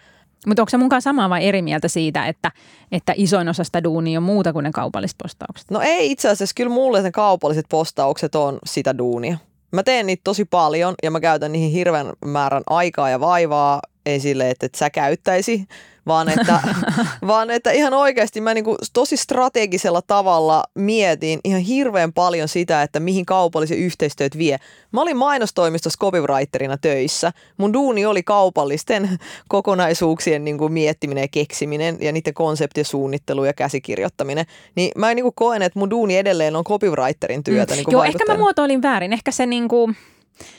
[0.46, 2.52] Mutta onko se mukaan samaa vai eri mieltä siitä, että,
[2.92, 5.70] että isoin osa sitä duunia on muuta kuin ne kaupalliset postaukset?
[5.70, 9.38] No ei itse asiassa, kyllä mulle ne kaupalliset postaukset on sitä duunia.
[9.76, 14.20] Mä teen niitä tosi paljon ja mä käytän niihin hirveän määrän aikaa ja vaivaa, ei
[14.20, 15.66] sille, että, että sä käyttäisi,
[16.06, 16.60] vaan että,
[17.26, 23.00] vaan että ihan oikeasti mä niinku tosi strategisella tavalla mietin ihan hirveän paljon sitä, että
[23.00, 24.58] mihin kaupalliset yhteistyöt vie.
[24.92, 27.32] Mä olin mainostoimistossa copywriterina töissä.
[27.56, 34.46] Mun duuni oli kaupallisten kokonaisuuksien niinku miettiminen ja keksiminen ja niiden konseptien suunnittelu ja käsikirjoittaminen.
[34.74, 37.74] Niin mä niinku koen, että mun duuni edelleen on copywriterin työtä.
[37.74, 37.76] Mm.
[37.76, 39.12] Niinku Joo, ehkä mä muotoilin väärin.
[39.12, 39.92] Ehkä se niinku...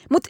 [0.10, 0.30] Mutta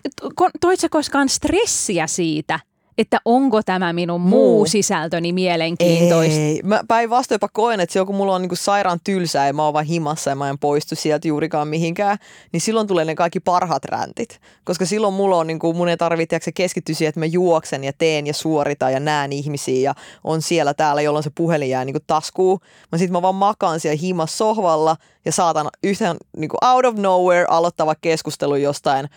[0.61, 2.59] toit sä koskaan stressiä siitä,
[2.97, 6.39] että onko tämä minun muu, muu sisältöni mielenkiintoista.
[6.39, 9.63] Ei, mä päinvastoin jopa koen, että silloin kun mulla on niinku sairaan tylsää ja mä
[9.63, 12.17] oon vaan himassa ja mä en poistu sieltä juurikaan mihinkään,
[12.51, 14.39] niin silloin tulee ne kaikki parhaat räntit.
[14.63, 18.27] Koska silloin mulla on, niinku, mun ei tarvitse keskittyä siihen, että mä juoksen ja teen
[18.27, 22.59] ja suoritan ja näen ihmisiä ja on siellä täällä, jolloin se puhelin jää niinku taskuun.
[22.91, 24.95] Mä sit mä vaan makaan siellä himassa sohvalla
[25.25, 29.09] ja saatan yhtään niinku out of nowhere aloittava keskustelu jostain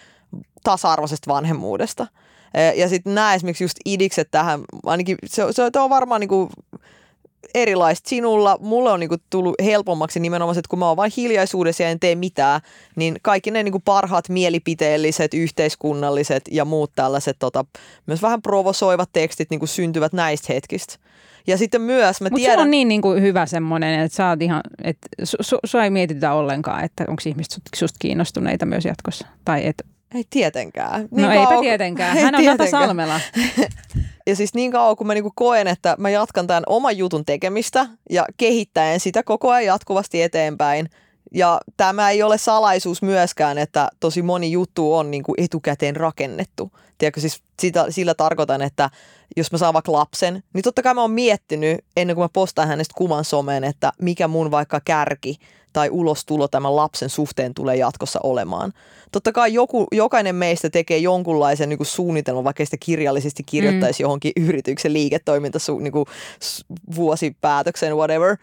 [0.64, 2.06] tasa-arvoisesta vanhemmuudesta.
[2.76, 6.50] Ja sitten nämä esimerkiksi just idikset tähän, ainakin se, se on varmaan niinku
[7.54, 8.58] erilaista sinulla.
[8.60, 12.14] Mulle on niinku tullut helpommaksi nimenomaan, että kun mä oon vain hiljaisuudessa ja en tee
[12.14, 12.60] mitään,
[12.96, 17.64] niin kaikki ne niinku parhaat mielipiteelliset, yhteiskunnalliset ja muut tällaiset tota,
[18.06, 20.94] myös vähän provosoivat tekstit niinku syntyvät näistä hetkistä.
[21.46, 22.58] Ja sitten myös mä Mut tiedän...
[22.58, 25.84] se on niin, niin kuin hyvä semmoinen, että sä oot ihan, että su, su, sua
[25.84, 29.26] ei mietitä ollenkaan, että onko ihmiset susta kiinnostuneita myös jatkossa.
[29.44, 29.84] Tai että
[30.14, 31.08] ei tietenkään.
[31.10, 32.16] Niin no kauan, eipä tietenkään.
[32.24, 33.20] Hän on Nata Salmela.
[34.26, 37.86] ja siis niin kauan kun mä niinku koen, että mä jatkan tämän oman jutun tekemistä
[38.10, 40.90] ja kehittäen sitä koko ajan jatkuvasti eteenpäin.
[41.34, 46.70] Ja tämä ei ole salaisuus myöskään, että tosi moni juttu on niinku etukäteen rakennettu.
[46.98, 48.90] Tiedätkö, siis sitä, sillä tarkoitan, että
[49.36, 52.68] jos mä saan vaikka lapsen, niin totta kai mä oon miettinyt ennen kuin mä postaan
[52.68, 55.36] hänestä kuvan someen, että mikä mun vaikka kärki
[55.72, 58.72] tai ulostulo tämän lapsen suhteen tulee jatkossa olemaan.
[59.12, 64.04] Totta kai joku, jokainen meistä tekee jonkunlaisen niin kuin suunnitelman, vaikka sitä kirjallisesti kirjoittaisi mm.
[64.04, 66.06] johonkin yrityksen liiketoiminta niin kuin,
[66.96, 68.36] vuosipäätökseen, whatever.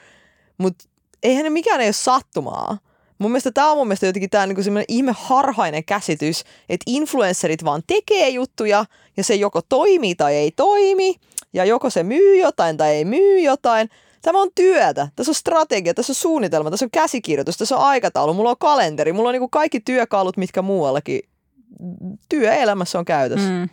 [0.57, 0.86] Mutta
[1.23, 2.78] eihän ne mikään ei ole sattumaa.
[3.19, 7.65] Mun mielestä tämä on mun mielestä jotenkin tämä niinku semmoinen ihme harhainen käsitys, että influencerit
[7.65, 8.86] vaan tekee juttuja
[9.17, 11.15] ja se joko toimii tai ei toimi
[11.53, 13.89] ja joko se myy jotain tai ei myy jotain.
[14.28, 18.34] Tämä on työtä, tässä on strategia, tässä on suunnitelma, tässä on käsikirjoitus, tässä on aikataulu,
[18.34, 21.19] mulla on kalenteri, mulla on niinku kaikki työkalut, mitkä muuallakin
[22.30, 23.49] työelämässä on käytössä.
[23.49, 23.69] Mm.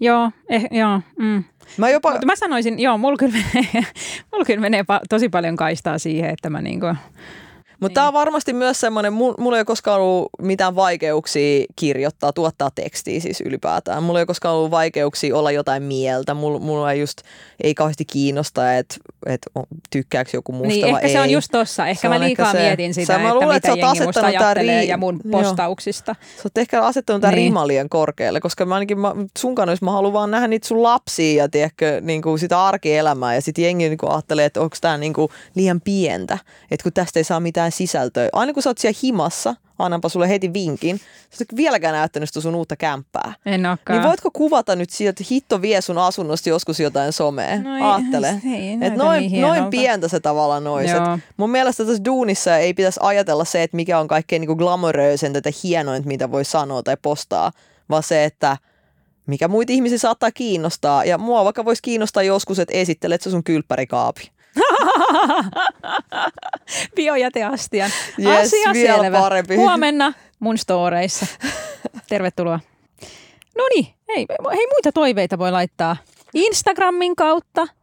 [0.00, 1.00] Joo, eh, joo.
[1.18, 1.44] Mm.
[1.76, 2.10] Mä, jopa...
[2.10, 3.70] Mutta mä sanoisin, joo, mulla kyllä menee,
[4.32, 6.86] mulla kyllä menee pa- tosi paljon kaistaa siihen, että mä niinku
[7.80, 7.94] mutta niin.
[7.94, 13.20] tämä on varmasti myös semmoinen, mulla ei ole koskaan ollut mitään vaikeuksia kirjoittaa, tuottaa tekstiä
[13.20, 14.02] siis ylipäätään.
[14.02, 16.34] Mulla ei ole koskaan ollut vaikeuksia olla jotain mieltä.
[16.34, 17.18] Mulla, mulla ei just
[17.62, 18.96] ei kauheasti kiinnosta, että
[19.26, 19.46] et
[19.90, 21.12] tykkääkö joku musta niin, vai ehkä ei.
[21.12, 21.86] se on just tossa.
[21.86, 24.88] Ehkä se mä liikaa se, mietin sitä, että luulen, mitä että jengi musta ajattelee ri...
[24.88, 26.14] ja mun postauksista.
[26.36, 27.46] Sä oot ehkä asettanut tämän niin.
[27.46, 31.42] rimalien korkealle, koska mä ainakin mä, sun kanssa, mä haluan vaan nähdä niitä sun lapsia
[31.42, 34.98] ja tiedätkö, niin kuin sitä arkielämää ja sitten jengi niin kuin ajattelee, että onko tämä
[34.98, 36.38] niin kuin liian pientä,
[36.70, 38.28] että kun tästä ei saa mitään mitään sisältöä.
[38.32, 41.00] Aina kun sä oot siellä himassa, annanpa sulle heti vinkin,
[41.30, 43.34] sä et vieläkään näyttänyt sitä sun uutta kämppää.
[43.46, 43.98] En olekaan.
[43.98, 47.62] Niin voitko kuvata nyt sieltä, että hitto vie sun asunnosta joskus jotain somea?
[47.62, 48.28] No ei, Aattele.
[48.86, 50.90] Että noin, niin noin pientä se tavallaan nois.
[51.36, 55.50] Mun mielestä tässä duunissa ei pitäisi ajatella se, että mikä on kaikkein niin glamoröisen tätä
[55.62, 57.52] hienointa, mitä voi sanoa tai postaa,
[57.90, 58.56] vaan se, että
[59.26, 61.04] mikä muita ihmisiä saattaa kiinnostaa.
[61.04, 64.35] Ja mua vaikka voisi kiinnostaa joskus, että esittelet sä sun kylppärikaapi.
[66.96, 67.90] Biojäteastian.
[68.18, 69.18] Yes, Asia vielä selvä.
[69.18, 69.56] Parempi.
[69.56, 71.26] Huomenna mun storeissa.
[72.08, 72.60] Tervetuloa.
[73.58, 75.96] No niin, hei, hei muita toiveita voi laittaa
[76.34, 77.66] Instagramin kautta–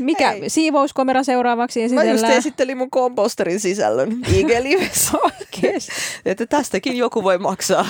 [0.00, 0.50] mikä Hei.
[0.50, 2.20] siivouskomera seuraavaksi esitellään?
[2.20, 4.48] Mä just esittelin mun komposterin sisällön ig
[6.24, 7.86] Että tästäkin joku voi maksaa.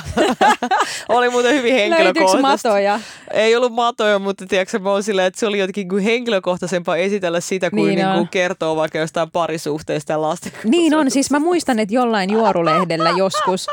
[1.09, 2.41] oli muuten hyvin henkilökohtaista.
[2.41, 3.01] matoja?
[3.33, 7.41] Ei ollut matoja, mutta tiedätkö, mä oon silleen, että se oli jotenkin kuin henkilökohtaisempaa esitellä
[7.41, 11.39] sitä, kuin, niin niin kuin kertoo vaikka jostain parisuhteesta ja lasten Niin on, siis mä
[11.39, 13.67] muistan, että jollain juorulehdellä joskus,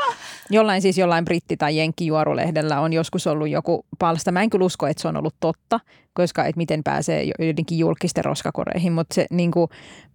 [0.50, 4.32] jollain siis jollain britti- tai jenkkijuorulehdellä on joskus ollut joku palsta.
[4.32, 5.80] Mä en kyllä usko, että se on ollut totta,
[6.12, 9.70] koska et miten pääsee jotenkin julkisten roskakoreihin, mutta se niin kuin,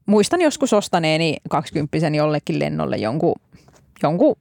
[0.06, 3.36] muistan joskus ostaneeni kaksikymppisen jollekin lennolle jonkun,
[4.04, 4.36] jonkun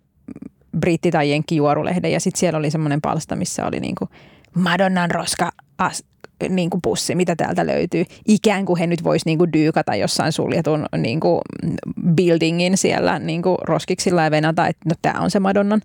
[0.77, 4.11] britti- tai jenkkijuorulehden ja sitten siellä oli semmoinen palsta, missä oli niin kuin
[4.55, 6.05] Madonnan roska as,
[6.49, 8.05] niin kuin pussi, mitä täältä löytyy.
[8.29, 11.41] Ikään kuin he nyt vois niin kuin dyykata jossain suljetun niin kuin
[12.17, 15.83] buildingin siellä niin kuin roskiksilla ja venata, että no tämä on se Madonnan.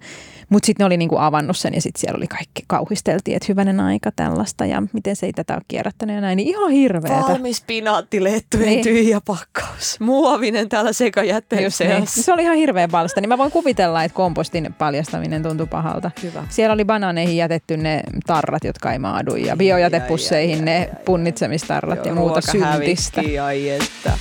[0.50, 3.46] Mutta sitten ne oli niin kuin avannut sen ja sitten siellä oli kaikki kauhisteltiin, että
[3.50, 6.38] hyvänen aika tällaista ja miten se ei tätä ole kierrättänyt ja näin.
[6.38, 7.24] Niin ihan hirveetä.
[7.30, 8.84] Valmis pinaattilettujen niin.
[8.84, 10.00] tyhjä pakkaus.
[10.00, 12.08] Muovinen täällä sekajätteen niin.
[12.08, 13.22] Se oli ihan hirveä palsta.
[13.22, 16.12] Niin mä voin kuvitella, että kompostin paljastaminen tuntui pahalta.
[16.24, 16.44] Hyvä.
[16.50, 22.16] Siellä oli banaaneihin jätetty ne tarrat, jotka ei maadu ja biojätepusseihin töihin ne punnitsemistarrat ja
[22.16, 23.22] muuta syntistä.
[23.44, 24.18] Ai että.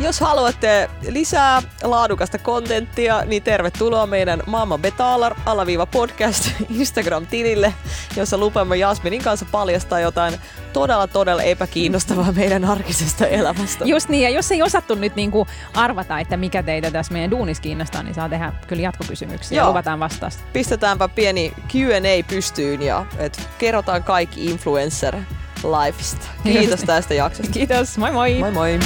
[0.00, 7.74] Jos haluatte lisää laadukasta kontenttia, niin tervetuloa meidän Mamma Betalar alaviiva podcast Instagram-tilille,
[8.16, 10.34] jossa lupamme Jasminin kanssa paljastaa jotain
[10.72, 13.84] todella, todella epäkiinnostavaa meidän arkisesta elämästä.
[13.84, 17.30] Just niin, ja jos ei osattu nyt niin kuin arvata, että mikä teitä tässä meidän
[17.30, 19.66] duunis kiinnostaa, niin saa tehdä kyllä jatkokysymyksiä Joo.
[19.66, 20.42] ja luvataan vastausta.
[20.52, 25.16] Pistetäänpä pieni Q&A pystyyn ja et kerrotaan kaikki influencer
[25.62, 26.26] lifesta.
[26.42, 27.52] Kiitos tästä jaksosta.
[27.52, 28.38] Kiitos, moi moi!
[28.38, 28.78] Moi moi!